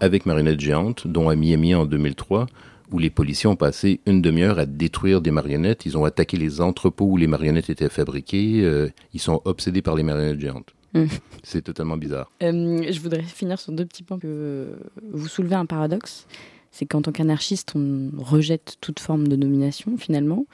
avec 0.00 0.24
marionnettes 0.26 0.60
géantes, 0.60 1.06
dont 1.06 1.28
à 1.28 1.36
Miami 1.36 1.74
en 1.74 1.84
2003 1.86 2.46
où 2.92 2.98
les 2.98 3.10
policiers 3.10 3.48
ont 3.48 3.56
passé 3.56 4.00
une 4.06 4.22
demi-heure 4.22 4.58
à 4.58 4.66
détruire 4.66 5.20
des 5.20 5.30
marionnettes. 5.30 5.86
Ils 5.86 5.96
ont 5.96 6.04
attaqué 6.04 6.36
les 6.36 6.60
entrepôts 6.60 7.06
où 7.06 7.16
les 7.16 7.26
marionnettes 7.26 7.70
étaient 7.70 7.88
fabriquées. 7.88 8.62
Euh, 8.62 8.88
ils 9.14 9.20
sont 9.20 9.40
obsédés 9.44 9.82
par 9.82 9.94
les 9.94 10.02
marionnettes 10.02 10.40
géantes. 10.40 10.74
Mm. 10.94 11.04
C'est 11.42 11.62
totalement 11.62 11.96
bizarre. 11.96 12.30
Euh, 12.42 12.90
je 12.90 13.00
voudrais 13.00 13.22
finir 13.22 13.58
sur 13.58 13.72
deux 13.72 13.86
petits 13.86 14.02
points 14.02 14.18
que 14.18 14.76
vous 15.12 15.28
soulevez 15.28 15.56
un 15.56 15.66
paradoxe. 15.66 16.26
C'est 16.72 16.86
qu'en 16.86 17.02
tant 17.02 17.12
qu'anarchiste, 17.12 17.72
on 17.74 18.10
rejette 18.16 18.76
toute 18.80 19.00
forme 19.00 19.28
de 19.28 19.36
domination 19.36 19.96
finalement. 19.96 20.46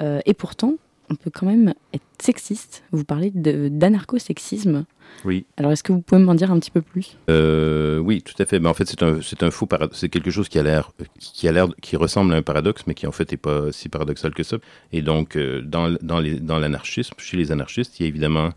Euh, 0.00 0.20
et 0.26 0.34
pourtant, 0.34 0.74
on 1.10 1.14
peut 1.14 1.30
quand 1.30 1.46
même 1.46 1.74
être 1.92 2.02
sexiste. 2.18 2.82
Vous 2.92 3.04
parlez 3.04 3.30
d'anarcho-sexisme. 3.30 4.84
Oui. 5.24 5.46
Alors 5.56 5.72
est-ce 5.72 5.82
que 5.82 5.92
vous 5.92 6.00
pouvez 6.00 6.20
m'en 6.20 6.34
dire 6.34 6.50
un 6.50 6.58
petit 6.58 6.70
peu 6.70 6.82
plus? 6.82 7.16
Euh, 7.30 7.98
oui, 7.98 8.22
tout 8.22 8.34
à 8.40 8.46
fait. 8.46 8.58
Mais 8.58 8.68
en 8.68 8.74
fait, 8.74 8.86
c'est 8.86 9.02
un, 9.02 9.20
c'est 9.22 9.42
un 9.42 9.50
paradoxe. 9.50 9.98
C'est 9.98 10.08
quelque 10.08 10.30
chose 10.30 10.48
qui 10.48 10.58
a 10.58 10.62
l'air, 10.62 10.92
qui 11.18 11.48
a 11.48 11.52
l'air, 11.52 11.68
qui 11.80 11.96
ressemble 11.96 12.32
à 12.34 12.36
un 12.36 12.42
paradoxe, 12.42 12.82
mais 12.86 12.94
qui 12.94 13.06
en 13.06 13.12
fait 13.12 13.30
n'est 13.30 13.36
pas 13.36 13.72
si 13.72 13.88
paradoxal 13.88 14.34
que 14.34 14.42
ça. 14.42 14.56
Et 14.92 15.02
donc, 15.02 15.36
euh, 15.36 15.62
dans, 15.62 15.96
dans, 16.02 16.20
les, 16.20 16.40
dans 16.40 16.58
l'anarchisme, 16.58 17.14
chez 17.18 17.36
les 17.36 17.52
anarchistes, 17.52 17.98
il 18.00 18.02
y 18.02 18.06
a 18.06 18.08
évidemment 18.08 18.50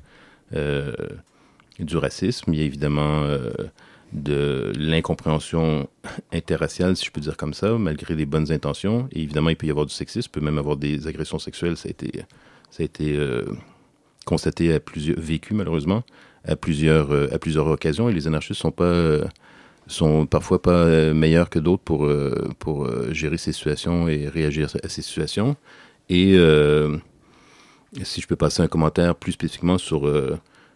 euh, 0.56 0.94
du 1.80 1.98
racisme, 1.98 2.54
il 2.54 2.60
y 2.60 2.64
a 2.64 2.66
évidemment 2.66 3.24
euh, 3.24 3.52
de 4.12 4.74
l'incompréhension 4.76 5.88
interraciale, 6.34 6.96
si 6.96 7.06
je 7.06 7.12
peux 7.12 7.22
dire 7.22 7.38
comme 7.38 7.54
ça, 7.54 7.78
malgré 7.78 8.16
des 8.16 8.26
bonnes 8.26 8.52
intentions. 8.52 9.08
Et 9.12 9.22
évidemment, 9.22 9.50
il 9.50 9.56
peut 9.56 9.68
y 9.68 9.72
avoir 9.72 9.86
du 9.86 9.94
sexisme, 9.94 10.30
il 10.30 10.40
peut 10.40 10.46
même 10.46 10.58
avoir 10.58 10.78
des 10.78 11.08
agressions 11.08 11.40
sexuelles. 11.40 11.78
Ça 11.78 11.88
a 11.88 11.92
été, 11.92 12.12
ça 12.72 12.82
a 12.82 12.84
été 12.84 13.16
euh, 13.16 13.46
constaté 14.26 14.74
à 14.74 14.80
plusieurs, 14.80 15.20
vécu 15.20 15.54
malheureusement 15.54 16.04
à 16.46 16.56
plusieurs, 16.56 17.12
euh, 17.12 17.28
à 17.32 17.38
plusieurs 17.38 17.68
occasions. 17.68 18.10
Et 18.10 18.14
les 18.14 18.28
anarchistes 18.28 18.62
sont 18.62 18.72
pas, 18.72 18.84
euh, 18.84 19.26
sont 19.88 20.26
parfois 20.26 20.62
pas 20.62 21.14
meilleurs 21.14 21.50
que 21.50 21.60
d'autres 21.60 21.84
pour, 21.84 22.10
pour 22.60 22.88
gérer 23.12 23.38
ces 23.38 23.52
situations 23.52 24.08
et 24.08 24.28
réagir 24.28 24.70
à 24.84 24.90
ces 24.90 25.02
situations. 25.02 25.56
Et 26.10 26.38
si 28.04 28.22
je 28.22 28.28
peux 28.28 28.36
passer 28.36 28.62
un 28.62 28.68
commentaire 28.68 29.16
plus 29.16 29.32
spécifiquement 29.32 29.80
sur 29.80 30.08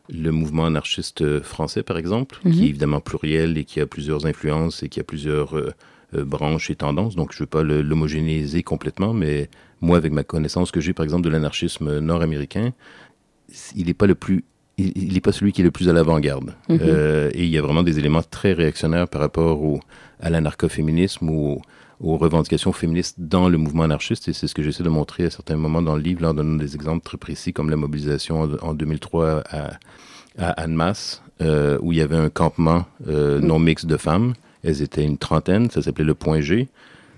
le 0.10 0.31
mouvement 0.31 0.65
anarchiste 0.65 1.39
français, 1.41 1.83
par 1.83 1.98
exemple, 1.98 2.39
Mhm. 2.43 2.51
qui 2.53 2.65
est 2.65 2.69
évidemment 2.69 3.00
pluriel 3.00 3.57
et 3.57 3.63
qui 3.63 3.79
a 3.79 3.86
plusieurs 3.86 4.25
influences 4.25 4.83
et 4.83 4.89
qui 4.89 5.00
a 5.00 5.03
plusieurs 5.03 5.57
euh, 5.57 5.72
euh, 6.15 6.25
branches 6.25 6.69
et 6.69 6.75
tendances. 6.75 7.15
Donc, 7.15 7.31
je 7.31 7.38
ne 7.38 7.43
veux 7.43 7.48
pas 7.48 7.63
l'homogénéiser 7.63 8.63
complètement, 8.63 9.13
mais 9.13 9.50
moi, 9.81 9.98
avec 9.98 10.12
ma 10.12 10.24
connaissance 10.24 10.72
que 10.72 10.81
j'ai, 10.81 10.93
par 10.93 11.03
exemple, 11.05 11.24
de 11.24 11.29
l'anarchisme 11.29 12.00
nord-américain, 12.00 12.72
il 13.75 13.86
n'est 13.88 13.93
pas 13.93 14.07
le 14.07 14.15
plus 14.15 14.43
il 14.79 15.13
n'est 15.13 15.22
pas 15.22 15.31
celui 15.31 15.51
qui 15.51 15.62
est 15.62 15.63
le 15.63 15.69
plus 15.69 15.88
à 15.88 15.93
l'avant-garde. 15.93 16.55
Mhm. 16.67 16.79
Euh, 16.81 17.29
et 17.36 17.43
il 17.43 17.50
y 17.50 17.60
a 17.60 17.62
vraiment 17.62 17.83
des 17.83 18.00
éléments 18.00 18.24
très 18.24 18.53
réactionnaires 18.53 19.07
par 19.07 19.22
rapport 19.22 19.62
au, 19.62 19.79
à 20.19 20.31
l'anarcho-féminisme 20.31 21.29
ou 21.29 21.62
aux 22.03 22.17
revendications 22.17 22.74
féministes 22.74 23.15
dans 23.17 23.50
le 23.50 23.57
mouvement 23.57 23.83
anarchiste. 23.83 24.27
Et 24.27 24.33
c'est 24.33 24.48
ce 24.48 24.53
que 24.53 24.62
j'essaie 24.62 24.83
de 24.83 24.89
montrer 24.89 25.25
à 25.25 25.29
certains 25.29 25.55
moments 25.55 25.81
dans 25.81 25.95
le 25.95 26.01
livre, 26.01 26.27
en 26.27 26.33
donnant 26.33 26.57
des 26.57 26.75
exemples 26.75 27.03
très 27.03 27.17
précis, 27.17 27.53
comme 27.53 27.69
la 27.69 27.77
mobilisation 27.77 28.41
en, 28.41 28.53
en 28.62 28.74
2003 28.74 29.43
à, 29.50 29.72
à 30.38 30.50
Annemasse, 30.51 31.24
euh, 31.41 31.79
où 31.81 31.93
il 31.93 31.98
y 31.98 32.01
avait 32.01 32.17
un 32.17 32.29
campement 32.29 32.86
euh, 33.07 33.39
non 33.39 33.57
mixte 33.57 33.86
de 33.86 33.98
femmes. 33.98 34.33
Elles 34.63 34.81
étaient 34.81 35.03
une 35.03 35.17
trentaine, 35.17 35.69
ça 35.69 35.81
s'appelait 35.81 36.05
le 36.05 36.13
Point 36.13 36.41
G. 36.41 36.67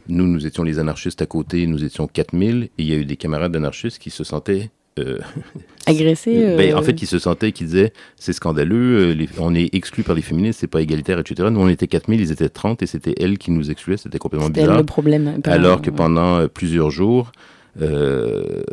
Nous, 0.07 0.27
nous 0.27 0.45
étions 0.45 0.63
les 0.63 0.77
anarchistes 0.77 1.21
à 1.21 1.25
côté, 1.25 1.65
nous 1.65 1.83
étions 1.83 2.07
4000, 2.07 2.63
et 2.63 2.69
il 2.77 2.85
y 2.85 2.93
a 2.93 2.97
eu 2.97 3.05
des 3.05 3.17
camarades 3.17 3.55
anarchistes 3.55 3.97
qui 3.97 4.11
se 4.11 4.23
sentaient 4.23 4.69
euh, 4.99 5.19
Agressé 5.85 6.43
euh, 6.43 6.57
ben, 6.57 6.75
en 6.75 6.81
fait, 6.81 6.93
qui 6.93 7.05
se 7.05 7.19
sentaient, 7.19 7.51
qui 7.51 7.65
disaient 7.65 7.91
c'est 8.15 8.33
scandaleux, 8.33 9.09
euh, 9.09 9.13
les- 9.13 9.29
on 9.39 9.53
est 9.53 9.73
exclu 9.75 10.03
par 10.03 10.15
les 10.15 10.22
féministes, 10.22 10.59
c'est 10.61 10.67
pas 10.67 10.81
égalitaire, 10.81 11.20
etc. 11.20 11.50
Nous, 11.51 11.59
on 11.59 11.67
était 11.67 11.87
4000, 11.87 12.20
ils 12.22 12.31
étaient 12.31 12.50
30 12.50 12.81
et 12.81 12.87
c'était 12.87 13.13
elles 13.20 13.37
qui 13.37 13.51
nous 13.51 13.70
excluaient, 13.72 13.98
c'était 13.98 14.17
complètement 14.20 14.50
bizarre. 14.50 14.77
le 14.77 14.83
problème. 14.83 15.39
Alors 15.46 15.81
que 15.81 15.89
pendant 15.91 16.37
euh, 16.39 16.48
plusieurs 16.48 16.91
jours, 16.91 17.31
euh, 17.81 18.63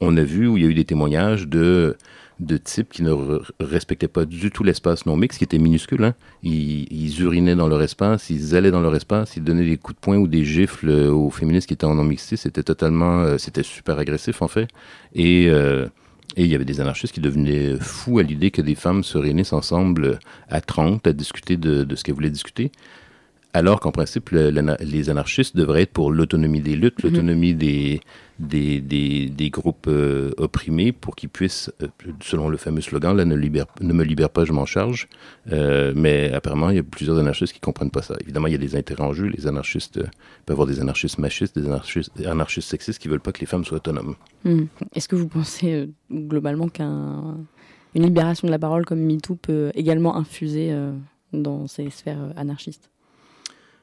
on 0.00 0.16
a 0.16 0.22
vu 0.22 0.46
où 0.46 0.56
il 0.56 0.62
y 0.62 0.66
a 0.66 0.70
eu 0.70 0.74
des 0.74 0.84
témoignages 0.84 1.46
de, 1.48 1.96
de 2.40 2.56
types 2.58 2.90
qui 2.90 3.02
ne 3.02 3.10
re- 3.12 3.42
respectaient 3.60 4.08
pas 4.08 4.24
du 4.26 4.50
tout 4.50 4.62
l'espace 4.62 5.06
non 5.06 5.16
mixte, 5.16 5.38
qui 5.38 5.44
était 5.44 5.58
minuscule. 5.58 6.04
Hein. 6.04 6.14
Ils, 6.42 6.86
ils 6.92 7.20
urinaient 7.22 7.56
dans 7.56 7.68
leur 7.68 7.82
espace, 7.82 8.28
ils 8.30 8.54
allaient 8.54 8.70
dans 8.70 8.80
leur 8.80 8.94
espace, 8.94 9.36
ils 9.36 9.44
donnaient 9.44 9.64
des 9.64 9.78
coups 9.78 9.96
de 9.96 10.00
poing 10.00 10.16
ou 10.18 10.26
des 10.28 10.44
gifles 10.44 10.88
euh, 10.90 11.10
aux 11.10 11.30
féministes 11.30 11.68
qui 11.68 11.74
étaient 11.74 11.86
en 11.86 11.94
non 11.94 12.04
mixité. 12.04 12.36
C'était 12.36 12.62
totalement, 12.62 13.20
euh, 13.20 13.38
c'était 13.38 13.62
super 13.62 13.98
agressif 13.98 14.42
en 14.42 14.48
fait. 14.48 14.68
Et 15.14 15.46
euh, 15.48 15.86
et 16.36 16.44
il 16.44 16.50
y 16.50 16.54
avait 16.54 16.66
des 16.66 16.80
anarchistes 16.82 17.14
qui 17.14 17.20
devenaient 17.20 17.76
fous 17.80 18.18
à 18.18 18.22
l'idée 18.22 18.50
que 18.50 18.60
des 18.60 18.74
femmes 18.74 19.02
se 19.04 19.16
réunissent 19.16 19.54
ensemble 19.54 20.18
à 20.48 20.60
30 20.60 21.06
à 21.06 21.12
discuter 21.14 21.56
de, 21.56 21.84
de 21.84 21.96
ce 21.96 22.04
qu'elles 22.04 22.14
voulaient 22.14 22.30
discuter. 22.30 22.72
Alors 23.58 23.80
qu'en 23.80 23.90
principe, 23.90 24.30
le- 24.30 24.50
les 24.94 25.08
anarchistes 25.08 25.56
devraient 25.56 25.82
être 25.82 25.92
pour 25.92 26.10
l'autonomie 26.12 26.60
des 26.60 26.76
luttes, 26.76 27.02
Mhm. 27.02 27.10
l'autonomie 27.10 27.54
des, 27.54 28.00
des, 28.38 28.82
des, 28.82 29.30
des 29.30 29.48
groupes 29.50 29.86
euh, 29.88 30.32
opprimés 30.36 30.92
pour 30.92 31.16
qu'ils 31.16 31.30
puissent, 31.30 31.72
euh, 31.82 31.86
selon 32.20 32.50
le 32.50 32.58
fameux 32.58 32.82
slogan, 32.82 33.16
là, 33.16 33.24
ne, 33.24 33.34
libère, 33.34 33.64
ne 33.80 33.94
me 33.94 34.04
libère 34.04 34.28
pas, 34.28 34.44
je 34.44 34.52
m'en 34.52 34.66
charge. 34.66 35.08
Euh, 35.52 35.94
mais 35.96 36.30
apparemment, 36.34 36.68
il 36.68 36.76
y 36.76 36.78
a 36.78 36.82
plusieurs 36.82 37.18
anarchistes 37.18 37.54
qui 37.54 37.60
comprennent 37.60 37.90
pas 37.90 38.02
ça. 38.02 38.14
Évidemment, 38.20 38.46
il 38.48 38.52
y 38.52 38.56
a 38.56 38.58
des 38.58 38.76
intérêts 38.76 39.04
en 39.04 39.14
jeu. 39.14 39.26
Les 39.28 39.46
anarchistes, 39.46 39.98
peuvent 40.44 40.54
avoir 40.56 40.66
des 40.66 40.78
anarchistes 40.80 41.18
machistes, 41.18 41.58
des 41.58 41.66
anarchistes, 41.66 42.12
anarchistes 42.26 42.68
sexistes 42.68 42.98
qui 43.00 43.08
veulent 43.08 43.20
pas 43.20 43.32
que 43.32 43.40
les 43.40 43.46
femmes 43.46 43.64
soient 43.64 43.78
autonomes. 43.78 44.16
Hmm. 44.44 44.64
Est-ce 44.94 45.08
que 45.08 45.16
vous 45.16 45.28
pensez 45.28 45.88
globalement 46.12 46.68
qu'une 46.68 47.46
libération 47.94 48.46
de 48.48 48.52
la 48.52 48.58
parole 48.58 48.84
comme 48.84 49.00
MeToo 49.00 49.36
peut 49.36 49.70
également 49.74 50.14
infuser 50.16 50.76
dans 51.32 51.66
ces 51.66 51.88
sphères 51.88 52.32
anarchistes? 52.36 52.90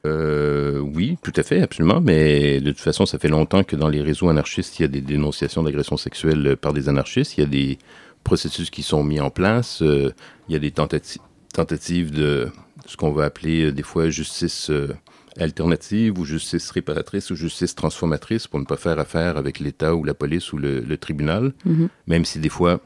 Euh, 0.06 0.78
oui, 0.78 1.16
tout 1.22 1.32
à 1.36 1.42
fait, 1.42 1.62
absolument. 1.62 2.00
Mais 2.00 2.60
de 2.60 2.70
toute 2.70 2.80
façon, 2.80 3.06
ça 3.06 3.18
fait 3.18 3.28
longtemps 3.28 3.64
que 3.64 3.76
dans 3.76 3.88
les 3.88 4.02
réseaux 4.02 4.28
anarchistes, 4.28 4.78
il 4.78 4.82
y 4.82 4.84
a 4.84 4.88
des 4.88 5.00
dénonciations 5.00 5.62
d'agressions 5.62 5.96
sexuelles 5.96 6.56
par 6.60 6.72
des 6.72 6.88
anarchistes. 6.88 7.38
Il 7.38 7.40
y 7.40 7.44
a 7.44 7.48
des 7.48 7.78
processus 8.22 8.70
qui 8.70 8.82
sont 8.82 9.02
mis 9.02 9.20
en 9.20 9.30
place. 9.30 9.82
Euh, 9.82 10.12
il 10.48 10.52
y 10.52 10.56
a 10.56 10.58
des 10.58 10.70
tentati- 10.70 11.20
tentatives 11.52 12.10
de 12.10 12.48
ce 12.86 12.96
qu'on 12.96 13.12
va 13.12 13.24
appeler 13.24 13.66
euh, 13.66 13.72
des 13.72 13.82
fois 13.82 14.10
justice 14.10 14.68
euh, 14.70 14.94
alternative 15.38 16.18
ou 16.18 16.24
justice 16.24 16.70
réparatrice 16.70 17.30
ou 17.30 17.34
justice 17.34 17.74
transformatrice 17.74 18.46
pour 18.46 18.60
ne 18.60 18.66
pas 18.66 18.76
faire 18.76 18.98
affaire 18.98 19.36
avec 19.36 19.58
l'État 19.58 19.94
ou 19.94 20.04
la 20.04 20.14
police 20.14 20.52
ou 20.52 20.58
le, 20.58 20.80
le 20.80 20.96
tribunal. 20.98 21.52
Mhm. 21.64 21.88
Même 22.06 22.24
si 22.24 22.38
des 22.38 22.50
fois, 22.50 22.80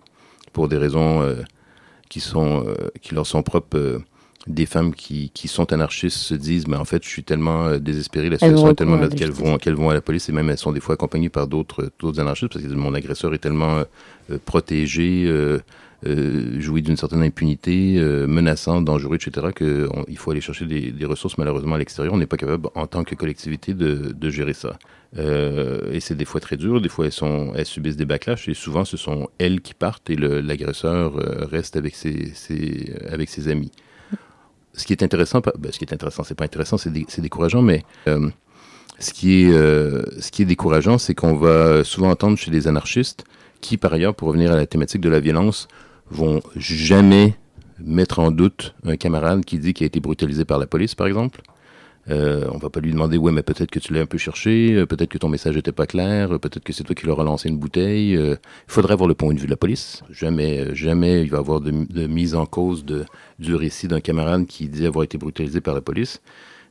pour 0.52 0.68
des 0.68 0.76
raisons 0.78 1.20
euh, 1.22 1.42
qui, 2.08 2.20
sont, 2.20 2.64
euh, 2.66 2.74
qui 3.02 3.14
leur 3.14 3.26
sont 3.26 3.42
propres, 3.42 3.76
euh, 3.76 3.98
des 4.48 4.66
femmes 4.66 4.94
qui, 4.94 5.30
qui 5.30 5.46
sont 5.48 5.72
anarchistes 5.72 6.16
se 6.18 6.34
disent, 6.34 6.66
mais 6.66 6.76
en 6.76 6.84
fait, 6.84 7.04
je 7.04 7.08
suis 7.08 7.22
tellement 7.22 7.66
euh, 7.66 7.78
désespérée, 7.78 8.30
la 8.30 8.38
situation 8.38 8.70
est 8.70 8.74
tellement 8.74 8.96
mal 8.96 9.10
qu'elles 9.10 9.30
vont, 9.30 9.58
qu'elles 9.58 9.74
vont 9.74 9.90
à 9.90 9.94
la 9.94 10.00
police 10.00 10.28
et 10.28 10.32
même 10.32 10.48
elles 10.50 10.58
sont 10.58 10.72
des 10.72 10.80
fois 10.80 10.94
accompagnées 10.94 11.28
par 11.28 11.46
d'autres 11.46 11.90
d'autres 11.98 12.20
anarchistes 12.20 12.52
parce 12.52 12.64
que 12.64 12.72
mon 12.72 12.94
agresseur 12.94 13.34
est 13.34 13.38
tellement 13.38 13.78
euh, 13.78 13.84
euh, 14.30 14.38
protégé, 14.44 15.24
euh, 15.26 15.58
euh, 16.06 16.60
jouit 16.60 16.82
d'une 16.82 16.96
certaine 16.96 17.22
impunité, 17.22 17.96
euh, 17.98 18.26
menaçant, 18.26 18.80
dangereux, 18.80 19.16
etc., 19.16 19.48
qu'il 19.56 20.16
faut 20.16 20.30
aller 20.30 20.40
chercher 20.40 20.64
des, 20.66 20.92
des 20.92 21.04
ressources 21.04 21.38
malheureusement 21.38 21.74
à 21.74 21.78
l'extérieur. 21.78 22.14
On 22.14 22.18
n'est 22.18 22.26
pas 22.26 22.36
capable, 22.36 22.68
en 22.74 22.86
tant 22.86 23.04
que 23.04 23.14
collectivité, 23.14 23.74
de, 23.74 24.12
de 24.16 24.30
gérer 24.30 24.54
ça. 24.54 24.78
Euh, 25.16 25.90
et 25.92 26.00
c'est 26.00 26.14
des 26.14 26.24
fois 26.24 26.40
très 26.40 26.56
dur, 26.56 26.80
des 26.80 26.88
fois 26.88 27.06
elles, 27.06 27.12
sont, 27.12 27.52
elles 27.56 27.66
subissent 27.66 27.96
des 27.96 28.04
backlash 28.04 28.46
et 28.48 28.54
souvent 28.54 28.84
ce 28.84 28.98
sont 28.98 29.28
elles 29.38 29.62
qui 29.62 29.72
partent 29.72 30.10
et 30.10 30.16
l'agresseur 30.16 31.16
euh, 31.16 31.46
reste 31.46 31.76
avec 31.76 31.96
ses, 31.96 32.32
ses, 32.34 32.92
avec 33.10 33.30
ses 33.30 33.48
amis. 33.48 33.72
Ce 34.74 34.84
qui 34.84 34.92
est 34.92 35.02
intéressant, 35.02 35.40
ben, 35.40 35.72
ce 35.72 35.78
qui 35.78 35.84
est 35.84 35.92
intéressant, 35.92 36.22
c'est 36.24 36.34
pas 36.34 36.44
intéressant, 36.44 36.76
c'est 36.78 36.90
dé- 36.92 37.06
c'est 37.08 37.20
décourageant, 37.22 37.62
mais 37.62 37.84
euh, 38.06 38.28
ce, 39.00 39.12
qui 39.12 39.42
est, 39.44 39.50
euh, 39.52 40.02
ce 40.20 40.30
qui 40.30 40.42
est 40.42 40.44
décourageant, 40.44 40.98
c'est 40.98 41.14
qu'on 41.14 41.34
va 41.34 41.82
souvent 41.84 42.10
entendre 42.10 42.38
chez 42.38 42.50
des 42.50 42.68
anarchistes 42.68 43.24
qui, 43.60 43.76
par 43.76 43.92
ailleurs, 43.92 44.14
pour 44.14 44.28
revenir 44.28 44.52
à 44.52 44.56
la 44.56 44.66
thématique 44.66 45.00
de 45.00 45.08
la 45.08 45.18
violence, 45.20 45.66
vont 46.10 46.40
jamais 46.56 47.36
mettre 47.80 48.18
en 48.20 48.30
doute 48.30 48.74
un 48.84 48.96
camarade 48.96 49.44
qui 49.44 49.58
dit 49.58 49.74
qu'il 49.74 49.84
a 49.84 49.88
été 49.88 50.00
brutalisé 50.00 50.44
par 50.44 50.58
la 50.58 50.66
police, 50.66 50.94
par 50.94 51.06
exemple. 51.06 51.42
Euh, 52.10 52.46
on 52.52 52.58
va 52.58 52.70
pas 52.70 52.80
lui 52.80 52.90
demander, 52.92 53.18
ouais, 53.18 53.32
mais 53.32 53.42
peut-être 53.42 53.70
que 53.70 53.78
tu 53.78 53.92
l'as 53.92 54.00
un 54.00 54.06
peu 54.06 54.16
cherché, 54.18 54.74
euh, 54.74 54.86
peut-être 54.86 55.10
que 55.10 55.18
ton 55.18 55.28
message 55.28 55.56
n'était 55.56 55.72
pas 55.72 55.86
clair, 55.86 56.32
euh, 56.32 56.38
peut-être 56.38 56.64
que 56.64 56.72
c'est 56.72 56.82
toi 56.84 56.94
qui 56.94 57.04
leur 57.04 57.20
as 57.20 57.24
lancé 57.24 57.50
une 57.50 57.58
bouteille. 57.58 58.16
euh, 58.16 58.36
Il 58.68 58.72
faudrait 58.72 58.94
avoir 58.94 59.08
le 59.08 59.14
point 59.14 59.34
de 59.34 59.38
vue 59.38 59.46
de 59.46 59.50
la 59.50 59.56
police. 59.58 60.02
Jamais, 60.10 60.60
euh, 60.60 60.74
jamais 60.74 61.22
il 61.22 61.30
va 61.30 61.36
y 61.36 61.40
avoir 61.40 61.60
de, 61.60 61.70
de 61.70 62.06
mise 62.06 62.34
en 62.34 62.46
cause 62.46 62.84
de, 62.86 63.04
du 63.38 63.54
récit 63.54 63.88
d'un 63.88 64.00
camarade 64.00 64.46
qui 64.46 64.68
dit 64.68 64.86
avoir 64.86 65.04
été 65.04 65.18
brutalisé 65.18 65.60
par 65.60 65.74
la 65.74 65.82
police. 65.82 66.22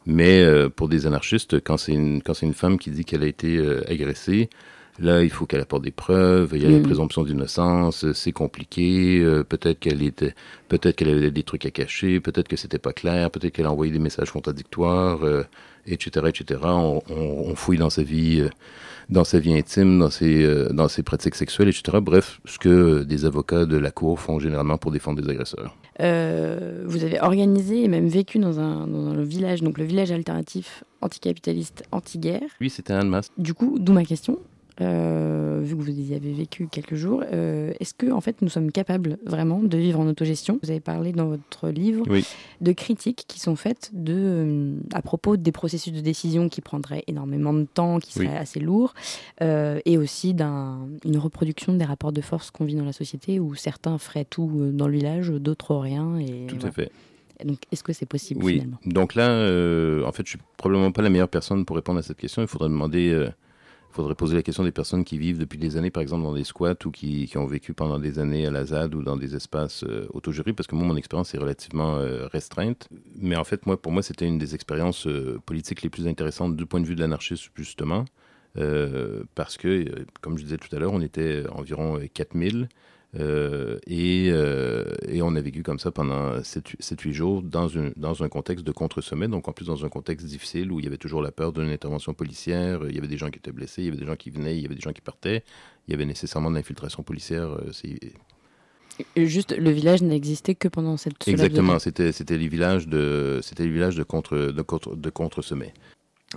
Mais 0.08 0.42
euh, 0.42 0.70
pour 0.70 0.88
des 0.90 1.06
anarchistes, 1.06 1.60
quand 1.60 1.78
c'est 1.78 1.94
une, 1.94 2.24
quand 2.24 2.34
c'est 2.34 2.46
une 2.46 2.54
femme 2.54 2.80
qui 2.80 2.92
dit 2.92 3.06
qu'elle 3.06 3.24
a 3.24 3.28
été 3.28 3.58
euh, 3.58 3.84
agressée, 3.92 4.50
Là, 5.00 5.22
il 5.24 5.30
faut 5.30 5.46
qu'elle 5.46 5.62
apporte 5.62 5.84
des 5.84 5.92
preuves. 5.92 6.52
Il 6.56 6.64
y 6.64 6.66
a 6.66 6.70
la 6.72 6.80
Mm. 6.80 6.84
présomption 6.84 7.24
d'innocence. 7.24 8.12
C'est 8.14 8.32
compliqué. 8.32 9.20
euh, 9.20 9.44
peut-être 9.44 9.80
qu'elle 9.80 10.02
était, 10.02 10.34
peut-être 10.70 10.96
qu'elle 10.96 11.10
avait 11.10 11.30
des 11.32 11.44
trucs 11.44 11.66
à 11.66 11.72
cacher. 11.72 12.20
Peut-être 12.20 12.48
que 12.48 12.56
c'était 12.56 12.80
pas 12.80 12.94
clair. 12.94 13.30
Peut-être 13.30 13.54
qu'elle 13.54 13.68
a 13.68 13.72
envoyé 13.72 13.92
des 13.92 14.00
messages 14.00 14.32
contradictoires, 14.32 15.24
euh, 15.24 15.44
etc., 15.86 16.26
etc. 16.30 16.60
On, 16.64 17.02
on- 17.10 17.50
on 17.52 17.56
fouille 17.56 17.78
dans 17.78 17.92
sa 17.92 18.02
vie, 18.04 18.40
euh, 18.42 18.50
dans 19.10 19.24
sa 19.24 19.40
vie 19.40 19.54
intime, 19.54 20.00
dans 20.00 20.10
ses, 20.10 20.46
dans 20.72 20.88
ses 20.88 21.04
pratiques 21.04 21.36
sexuelles, 21.36 21.70
etc. 21.70 22.00
Bref, 22.02 22.42
ce 22.46 22.58
que 22.58 23.04
des 23.04 23.26
avocats 23.26 23.66
de 23.66 23.78
la 23.78 23.92
cour 23.92 24.20
font 24.20 24.40
généralement 24.40 24.78
pour 24.80 24.92
défendre 24.92 25.22
des 25.22 25.30
agresseurs. 25.30 25.76
Vous 26.00 27.04
avez 27.04 27.20
organisé 27.22 27.84
et 27.84 27.88
même 27.88 28.08
vécu 28.08 28.40
dans 28.40 28.60
un, 28.60 28.88
dans 28.88 29.08
un 29.10 29.24
village, 29.24 29.62
donc 29.62 29.78
le 29.78 29.84
village 29.86 30.12
alternatif 30.12 30.84
anticapitaliste 31.02 31.84
anti-guerre. 31.92 32.42
Lui, 32.60 32.70
c'était 32.70 32.94
un 32.94 33.04
Mas. 33.04 33.30
Du 33.38 33.54
coup, 33.54 33.78
d'où 33.80 33.94
ma 33.94 34.04
question. 34.06 34.40
Euh, 34.80 35.60
vu 35.64 35.76
que 35.76 35.82
vous 35.82 35.90
y 35.90 36.14
avez 36.14 36.32
vécu 36.34 36.68
quelques 36.68 36.94
jours, 36.96 37.24
euh, 37.34 37.74
est-ce 37.80 37.96
que 37.96 38.12
en 38.12 38.22
fait 38.22 38.42
nous 38.44 38.50
sommes 38.50 38.72
capables 38.72 39.18
vraiment 39.26 39.60
de 39.64 39.76
vivre 39.78 40.00
en 40.00 40.08
autogestion? 40.08 40.60
Vous 40.62 40.70
avez 40.70 40.80
parlé 40.80 41.14
dans 41.14 41.26
votre 41.26 41.70
livre 41.70 42.06
Oui. 42.10 42.24
de 42.62 42.72
critiques 42.74 43.26
qui 43.28 43.40
sont 43.40 43.56
faites 43.56 43.90
de, 43.94 44.14
euh, 44.16 44.76
à 44.94 45.02
propos 45.02 45.36
des 45.36 45.52
processus 45.52 45.92
de 45.94 46.00
décision 46.02 46.48
qui 46.48 46.62
prendraient 46.62 47.04
énormément 47.08 47.54
de 47.54 47.64
temps, 47.66 47.98
qui 48.00 48.14
seraient 48.14 48.28
Oui. 48.28 48.36
assez 48.36 48.60
lourds, 48.60 48.94
et 49.42 49.98
aussi 49.98 50.34
d'une 50.36 51.18
reproduction 51.18 51.74
des 51.74 51.86
rapports 51.86 52.12
de 52.12 52.22
force 52.22 52.52
qu'on 52.52 52.66
vit 52.66 52.76
dans 52.76 52.86
la 52.86 52.94
société 52.94 53.40
où 53.40 53.56
certains 53.56 53.98
feraient 53.98 54.26
tout 54.26 54.72
dans 54.74 54.88
le 54.88 54.94
village, 54.94 55.30
d'autres 55.30 55.76
rien. 55.76 56.20
Et 56.20 56.46
Tout 56.48 56.56
voilà. 56.56 56.68
à 56.68 56.72
fait. 56.72 56.92
Donc 57.46 57.58
est-ce 57.72 57.84
que 57.84 57.94
c'est 57.94 58.06
possible 58.06 58.44
Oui. 58.44 58.54
finalement? 58.54 58.78
Donc 58.86 59.16
là, 59.16 59.26
en 60.06 60.12
fait, 60.12 60.24
je 60.26 60.30
suis 60.32 60.40
probablement 60.58 60.92
pas 60.92 61.02
la 61.02 61.10
meilleure 61.10 61.30
personne 61.30 61.66
pour 61.66 61.76
répondre 61.76 62.00
à 62.00 62.02
cette 62.04 62.18
question. 62.18 62.42
Il 62.42 62.48
faudrait 62.48 62.70
demander, 62.70 63.28
faudrait 63.98 64.16
poser 64.16 64.36
la 64.36 64.44
question 64.44 64.64
des 64.64 64.72
personnes 64.72 65.04
qui 65.04 65.18
vivent 65.18 65.40
depuis 65.40 65.58
des 65.58 65.78
années, 65.78 65.92
par 65.92 66.02
exemple, 66.02 66.24
dans 66.24 66.34
des 66.34 66.44
squats 66.44 66.86
ou 66.86 66.92
qui, 66.92 67.28
qui 67.28 67.38
ont 67.38 67.46
vécu 67.46 67.74
pendant 67.74 68.00
des 68.00 68.20
années 68.20 68.46
à 68.46 68.52
la 68.52 68.66
ZAD 68.66 68.96
ou 68.96 69.04
dans 69.04 69.18
des 69.18 69.36
espaces 69.36 69.84
euh, 69.84 70.08
autogérés, 70.14 70.54
parce 70.54 70.68
que 70.68 70.76
moi, 70.76 70.88
mon 70.88 70.96
expérience 70.96 71.34
est 71.34 71.38
relativement 71.38 71.98
euh, 71.98 72.28
restreinte. 72.28 72.88
Mais 73.16 73.36
en 73.36 73.44
fait, 73.44 73.66
moi, 73.66 73.82
pour 73.82 73.92
moi, 73.92 74.02
c'était 74.02 74.26
une 74.26 74.38
des 74.38 74.56
expériences 74.56 75.08
euh, 75.08 75.40
politiques 75.46 75.82
les 75.82 75.90
plus 75.90 76.08
intéressantes 76.08 76.56
du 76.56 76.66
point 76.66 76.80
de 76.80 76.86
vue 76.86 76.96
de 76.96 77.02
l'anarchisme, 77.02 77.52
justement. 77.56 78.06
Euh, 78.58 79.24
parce 79.36 79.58
que, 79.58 79.86
comme 80.22 80.38
je 80.38 80.44
disais 80.44 80.58
tout 80.58 80.74
à 80.76 80.80
l'heure, 80.80 80.94
on 80.94 81.02
était 81.02 81.44
environ 81.52 82.00
euh, 82.00 82.08
4000 82.12 82.70
euh, 83.20 83.80
et, 83.88 84.30
euh, 84.32 84.84
et 85.08 85.22
on 85.22 85.36
a 85.36 85.42
vécu 85.42 85.64
comme 85.64 85.80
ça 85.80 85.92
pendant 85.92 86.40
7-8 86.40 87.12
jours 87.12 87.42
dans, 87.42 87.68
une, 87.68 87.94
dans 87.96 88.24
un 88.24 88.30
contexte 88.30 88.66
de 88.66 88.72
contre-sommet, 88.72 89.28
donc 89.28 89.48
en 89.48 89.54
plus 89.54 89.66
dans 89.66 89.86
un 89.86 89.90
contexte 89.90 90.26
difficile 90.28 90.72
où 90.72 90.80
il 90.80 90.86
y 90.86 90.88
avait 90.88 90.98
toujours 90.98 91.22
la 91.22 91.32
peur 91.32 91.54
d'une 91.54 91.70
intervention 91.70 92.14
policière, 92.14 92.82
il 92.88 92.96
y 92.96 92.98
avait 92.98 93.08
des 93.08 93.18
gens 93.18 93.30
qui 93.30 93.40
étaient 93.40 93.52
blessés, 93.52 93.82
il 93.82 93.86
y 93.86 93.88
avait 93.90 93.98
des 93.98 94.06
gens 94.06 94.16
qui 94.16 94.30
venaient, 94.30 94.56
il 94.56 94.62
y 94.62 94.66
avait 94.66 94.76
des 94.76 94.82
gens 94.82 94.94
qui 94.94 95.02
partaient, 95.02 95.44
il 95.88 95.92
y 95.92 95.94
avait 95.96 96.06
nécessairement 96.06 96.52
de 96.52 96.56
l'infiltration 96.56 97.02
policière. 97.04 97.50
euh, 97.50 97.72
Juste, 99.16 99.56
le 99.58 99.70
village 99.72 100.02
n'existait 100.02 100.56
que 100.56 100.68
pendant 100.68 100.98
cette 100.98 101.28
Exactement, 101.28 101.80
c'était 101.80 102.38
les 102.38 102.48
villages 102.48 102.88
de 102.88 103.42
les 103.58 103.70
villages 103.70 103.96
de 103.96 104.04
contre 104.04 104.38
de 104.38 104.62
contre 104.62 104.96
de 104.96 105.10
contre-sommet. 105.10 105.74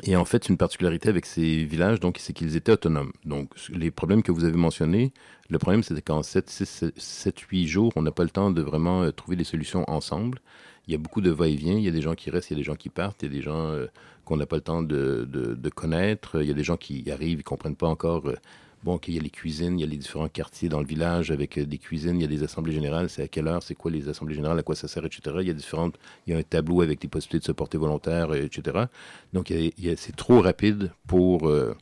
Et 0.05 0.15
en 0.15 0.25
fait, 0.25 0.49
une 0.49 0.57
particularité 0.57 1.09
avec 1.09 1.27
ces 1.27 1.65
villages, 1.65 1.99
donc, 1.99 2.19
c'est 2.21 2.33
qu'ils 2.33 2.55
étaient 2.55 2.73
autonomes. 2.73 3.13
Donc, 3.25 3.51
les 3.71 3.91
problèmes 3.91 4.23
que 4.23 4.31
vous 4.31 4.45
avez 4.45 4.57
mentionnés, 4.57 5.13
le 5.51 5.59
problème, 5.59 5.83
c'était 5.83 6.03
qu'en 6.03 6.23
7, 6.23 6.49
6, 6.49 6.85
7, 6.97 7.39
8 7.41 7.67
jours, 7.67 7.93
on 7.97 8.03
n'a 8.03 8.13
pas 8.13 8.25
le 8.25 8.31
temps 8.31 8.51
de 8.51 8.63
vraiment 8.63 9.03
euh, 9.03 9.11
trouver 9.11 9.37
des 9.37 9.45
solutions 9.45 9.85
ensemble. 9.89 10.39
Il 10.87 10.93
y 10.93 10.95
a 10.95 10.99
beaucoup 10.99 11.21
de 11.21 11.31
va-et-vient. 11.31 11.75
Il 11.75 11.83
y 11.83 11.89
a 11.89 11.93
des 11.93 12.03
gens 12.03 12.15
qui 12.15 12.31
restent, 12.31 12.51
il 12.51 12.55
y 12.55 12.57
a 12.57 12.61
des 12.61 12.65
gens 12.65 12.77
qui 12.77 12.89
partent, 12.89 13.23
il 13.23 13.27
y 13.27 13.35
a 13.35 13.37
des 13.37 13.43
gens 13.43 13.67
euh, 13.67 13.87
qu'on 14.25 14.37
n'a 14.37 14.47
pas 14.47 14.57
le 14.57 14.63
temps 14.63 14.83
de, 14.83 15.59
connaître. 15.75 16.41
Il 16.41 16.49
y 16.49 16.51
a 16.51 16.55
des 16.55 16.65
gens 16.65 16.77
qui 16.77 17.09
arrivent, 17.11 17.41
ils 17.41 17.45
comprennent 17.45 17.77
pas 17.77 17.89
encore. 17.89 18.29
euh, 18.29 18.37
Bon, 18.83 18.97
qu'il 18.97 19.15
y 19.15 19.19
a 19.19 19.23
les 19.23 19.29
cuisines, 19.29 19.79
il 19.79 19.83
y 19.83 19.85
a 19.85 19.87
les 19.87 19.99
différents 19.99 20.31
quartiers 20.31 20.71
dans 20.71 20.81
le 20.81 20.87
village 20.87 21.31
avec 21.31 21.59
euh, 21.59 21.67
des 21.67 21.77
cuisines, 21.77 22.17
il 22.17 22.23
y 22.23 22.25
a 22.25 22.29
des 22.29 22.43
assemblées 22.43 22.73
générales, 22.73 23.11
c'est 23.11 23.23
à 23.23 23.29
quelle 23.29 23.47
heure, 23.47 23.63
c'est 23.63 23.75
quoi 23.75 23.91
les 23.91 24.09
assemblées 24.09 24.35
générales, 24.35 24.59
à 24.59 24.63
quoi 24.63 24.75
ça 24.75 24.89
sert, 24.89 25.05
etc. 25.05 25.37
Il 25.41 25.47
y 25.47 25.51
a 25.51 25.53
différentes, 25.53 25.97
il 26.27 26.33
y 26.33 26.37
a 26.37 26.39
un 26.39 26.43
tableau 26.43 26.81
avec 26.81 27.03
les 27.03 27.09
possibilités 27.11 27.41
de 27.41 27.45
se 27.45 27.53
porter 27.53 27.77
volontaire, 27.77 28.31
euh, 28.31 28.43
etc. 28.43 28.87
Donc, 29.35 29.51
il 29.51 29.73
il 29.77 29.99
c'est 29.99 30.17
trop 30.17 30.41
rapide 30.41 30.93
pour, 31.07 31.47
euh, 31.47 31.77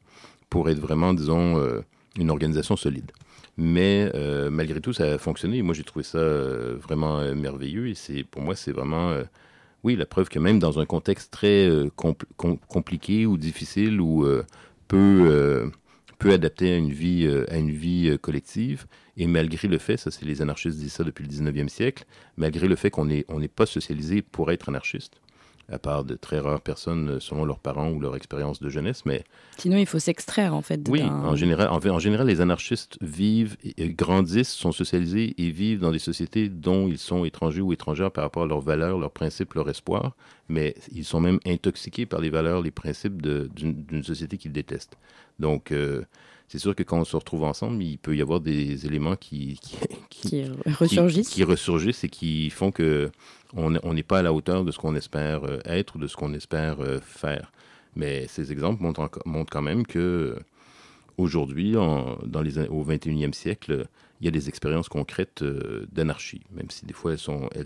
pour 0.51 0.69
être 0.71 0.81
vraiment, 0.81 1.15
disons, 1.15 1.59
euh, 1.61 1.83
une 2.17 2.31
organisation 2.31 2.75
solide. 2.75 3.13
Mais 3.61 4.11
euh, 4.15 4.51
malgré 4.51 4.81
tout, 4.81 4.93
ça 4.93 5.15
a 5.15 5.19
fonctionné. 5.19 5.63
Moi, 5.63 5.75
j'ai 5.75 5.83
trouvé 5.83 6.05
ça 6.05 6.19
euh, 6.19 6.77
vraiment 6.81 7.19
euh, 7.19 7.35
merveilleux. 7.35 7.89
Et 7.89 7.95
c'est, 7.95 8.23
pour 8.23 8.41
moi, 8.41 8.55
c'est 8.55 8.71
vraiment, 8.73 9.13
oui, 9.83 9.97
la 9.97 10.07
preuve 10.07 10.29
que 10.29 10.39
même 10.39 10.59
dans 10.61 10.79
un 10.79 10.87
contexte 10.87 11.33
très 11.33 11.69
compl- 11.97 12.25
com- 12.37 12.59
compliqué 12.69 13.27
ou 13.27 13.37
difficile 13.37 14.01
ou 14.01 14.25
peu, 14.87 15.71
peu 16.19 16.33
adapté 16.33 16.73
à 16.73 16.77
une 16.77 16.93
vie, 16.93 17.29
à 17.49 17.57
une 17.57 17.71
vie 17.73 18.17
collective, 18.21 18.87
et 19.17 19.27
malgré 19.27 19.67
le 19.67 19.79
fait, 19.79 19.97
ça 19.97 20.13
c'est 20.13 20.25
les 20.25 20.41
anarchistes 20.41 20.79
disent 20.79 20.93
ça 20.93 21.05
depuis 21.05 21.25
le 21.25 21.29
19e 21.31 21.69
siècle, 21.69 22.05
malgré 22.37 22.69
le 22.69 22.77
fait 22.77 22.91
qu'on 22.91 23.07
n'est 23.07 23.25
on 23.29 23.41
n'est 23.41 23.49
pas 23.49 23.67
socialisé 23.67 24.23
pour 24.23 24.53
être 24.53 24.69
anarchiste, 24.69 25.21
à 25.71 25.79
part 25.79 26.05
de 26.05 26.15
très 26.15 26.39
rares 26.41 26.61
personnes 26.63 27.09
euh, 27.11 27.21
selon 27.21 27.45
leurs 27.45 27.59
parents 27.59 27.91
ou 27.91 28.01
leur 28.01 28.17
expérience 28.17 28.61
de 28.61 28.71
jeunesse, 28.71 29.05
mais 29.05 29.25
Sinon, 29.59 29.77
il 29.77 29.87
faut 29.87 29.99
s'extraire 29.99 30.55
en 30.55 30.63
fait. 30.63 30.81
oui, 30.89 31.03
en 31.03 31.37
général, 31.37 31.69
en, 31.69 31.81
fait, 31.81 31.91
en 31.91 31.99
général, 31.99 32.27
les 32.27 32.41
anarchistes 32.41 32.97
vivent, 33.03 33.57
et- 33.77 33.91
grandissent, 33.91 34.49
sont 34.53 34.73
socialisés 34.73 35.35
et 35.37 35.51
vivent 35.51 35.81
dans 35.81 35.91
des 35.93 35.99
sociétés 35.99 36.49
dont 36.49 36.89
ils 36.89 36.97
sont 36.99 37.25
étrangers 37.25 37.61
ou 37.61 37.73
étrangères 37.73 38.11
par 38.11 38.25
rapport 38.25 38.45
à 38.45 38.47
leurs 38.47 38.61
valeurs, 38.63 38.99
leurs 38.99 39.11
principes, 39.11 39.55
leurs 39.55 39.69
espoirs, 39.69 40.17
mais 40.49 40.75
ils 40.93 41.05
sont 41.05 41.21
même 41.21 41.39
intoxiqués 41.47 42.07
par 42.07 42.21
les 42.21 42.31
valeurs, 42.31 42.63
les 42.63 42.71
principes 42.71 43.21
d'une 43.21 44.03
société 44.03 44.39
qu'ils 44.39 44.53
détestent. 44.53 44.97
Donc, 45.39 45.71
euh, 45.73 46.03
c'est 46.49 46.59
sûr 46.59 46.75
que 46.75 46.83
quand 46.83 46.99
on 46.99 47.05
se 47.05 47.15
retrouve 47.15 47.45
ensemble, 47.45 47.83
il 47.83 47.99
peut 47.99 48.17
y 48.17 48.23
avoir 48.23 48.41
des 48.41 48.87
éléments 48.87 49.17
qui, 49.17 49.59
qui, 49.61 49.77
qui- 50.09 50.29
qui 50.31 50.45
qui 51.29 51.45
ressurgissent 51.45 52.05
et 52.05 52.09
qui 52.09 52.49
font 52.49 52.71
que 52.71 53.11
on 53.55 53.95
n'est 53.95 54.03
pas 54.03 54.19
à 54.19 54.23
la 54.23 54.33
hauteur 54.33 54.65
de 54.65 54.73
ce 54.73 54.79
qu'on 54.79 54.95
espère 54.95 55.45
euh, 55.45 55.59
être 55.65 55.97
ou 55.97 55.99
de 55.99 56.07
ce 56.07 56.17
qu'on 56.17 56.35
espère 56.35 56.81
euh, 56.81 56.99
faire. 57.01 57.53
Mais 57.97 58.27
ces 58.29 58.53
exemples 58.53 58.83
montrent, 58.83 59.11
quand 59.51 59.63
même 59.63 59.87
que 59.87 59.99
euh, 59.99 60.39
aujourd'hui, 61.17 61.77
au 61.77 62.85
21e 62.85 63.33
siècle, 63.33 63.87
il 64.21 64.25
y 64.25 64.29
a 64.29 64.31
des 64.31 64.49
expériences 64.49 64.89
concrètes 64.89 65.45
d'anarchie, 65.93 66.43
même 66.53 66.71
si 66.71 66.87
des 66.87 66.93
fois 66.93 67.13
elles 67.13 67.19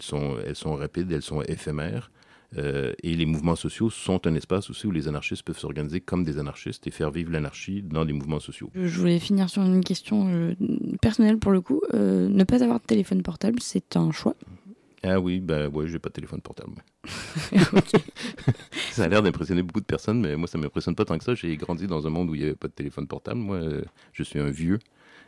sont, 0.03 0.77
rapides, 0.77 1.11
elles 1.11 1.23
sont 1.23 1.43
éphémères. 1.43 2.11
Et 2.57 3.15
les 3.15 3.25
mouvements 3.25 3.57
sociaux 3.57 3.89
sont 3.89 4.27
un 4.27 4.35
espace 4.35 4.69
aussi 4.69 4.87
où 4.87 4.91
les 4.91 5.09
anarchistes 5.09 5.43
peuvent 5.43 5.59
s'organiser 5.59 6.01
comme 6.01 6.23
des 6.25 6.39
anarchistes 6.39 6.87
et 6.87 6.91
faire 6.91 7.11
vivre 7.11 7.33
l'anarchie 7.33 7.83
dans 7.83 8.05
des 8.05 8.13
mouvements 8.13 8.41
sociaux. 8.41 8.71
Je 8.75 8.99
voulais 8.99 9.19
finir 9.19 9.49
sur 9.49 9.63
une 9.63 9.83
question 9.83 10.55
personnelle 11.01 11.39
pour 11.39 11.53
le 11.53 11.63
coup. 11.63 11.81
Ne 11.93 12.45
pas 12.45 12.63
avoir 12.63 12.81
de 12.81 12.87
téléphone 12.87 13.23
portable, 13.23 13.61
c'est 13.61 13.97
un 13.97 14.13
choix. 14.13 14.37
Ah 15.03 15.19
oui, 15.21 15.41
ben 15.41 15.69
ouais, 15.69 15.89
j'ai 15.89 15.99
pas 15.99 16.09
de 16.11 16.15
téléphone 16.15 16.41
portable. 16.41 16.75
ça 18.93 19.05
a 19.05 19.09
l'air 19.09 19.23
d'impressionner 19.23 19.63
beaucoup 19.63 19.81
de 19.81 19.85
personnes, 19.87 20.21
mais 20.21 20.37
moi 20.37 20.47
ça 20.49 20.59
m'impressionne 20.59 20.95
pas 20.95 21.05
tant 21.05 21.19
que 21.19 21.25
ça. 21.25 21.35
J'ai 21.35 21.57
grandi 21.57 21.87
dans 21.87 22.07
un 22.07 22.11
monde 22.11 22.31
où 22.31 22.35
il 22.35 22.41
n'y 22.41 22.47
avait 22.47 22.55
pas 22.55 22.69
de 22.69 22.73
téléphone 22.73 23.07
portable. 23.07 23.41
Moi, 23.41 23.57
euh, 23.57 23.83
je 24.13 24.23
suis 24.23 24.39
un 24.39 24.51
vieux. 24.51 24.79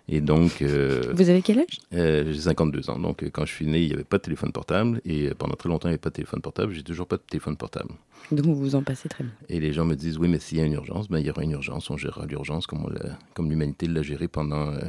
Et 0.06 0.20
donc, 0.20 0.60
euh, 0.60 1.12
Vous 1.14 1.30
avez 1.30 1.40
quel 1.40 1.60
âge? 1.60 1.78
euh, 1.94 2.30
j'ai 2.30 2.40
52 2.42 2.90
ans. 2.90 2.98
Donc, 2.98 3.24
quand 3.32 3.46
je 3.46 3.52
suis 3.54 3.66
né, 3.66 3.80
il 3.80 3.86
n'y 3.88 3.94
avait 3.94 4.04
pas 4.04 4.18
de 4.18 4.22
téléphone 4.22 4.52
portable. 4.52 5.00
Et 5.06 5.30
pendant 5.30 5.54
très 5.54 5.70
longtemps, 5.70 5.88
il 5.88 5.92
n'y 5.92 5.94
avait 5.94 5.98
pas 5.98 6.10
de 6.10 6.14
téléphone 6.14 6.42
portable. 6.42 6.74
J'ai 6.74 6.82
toujours 6.82 7.06
pas 7.06 7.16
de 7.16 7.22
téléphone 7.22 7.56
portable. 7.56 7.94
Donc 8.30 8.44
vous 8.44 8.54
vous 8.54 8.74
en 8.74 8.82
passez 8.82 9.08
très 9.08 9.24
bien. 9.24 9.32
Et 9.48 9.60
les 9.60 9.72
gens 9.72 9.86
me 9.86 9.94
disent, 9.96 10.18
oui, 10.18 10.28
mais 10.28 10.38
s'il 10.40 10.58
y 10.58 10.60
a 10.60 10.64
une 10.66 10.74
urgence, 10.74 11.08
ben, 11.08 11.18
il 11.20 11.26
y 11.26 11.30
aura 11.30 11.42
une 11.42 11.52
urgence. 11.52 11.88
On 11.88 11.96
gérera 11.96 12.26
l'urgence 12.26 12.66
comme, 12.66 12.84
on 12.84 12.90
l'a- 12.90 13.18
comme 13.32 13.48
l'humanité 13.48 13.86
l'a 13.86 14.02
géré 14.02 14.28
pendant 14.28 14.72
euh, 14.72 14.80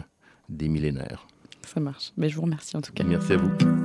des 0.50 0.67
millénaires. 0.67 1.26
Ça 1.65 1.80
marche. 1.80 2.12
Mais 2.17 2.28
je 2.28 2.36
vous 2.36 2.41
remercie 2.43 2.76
en 2.76 2.82
tout 2.82 2.91
cas. 2.91 3.04
Merci 3.06 3.34
à 3.34 3.38
vous. 3.38 3.85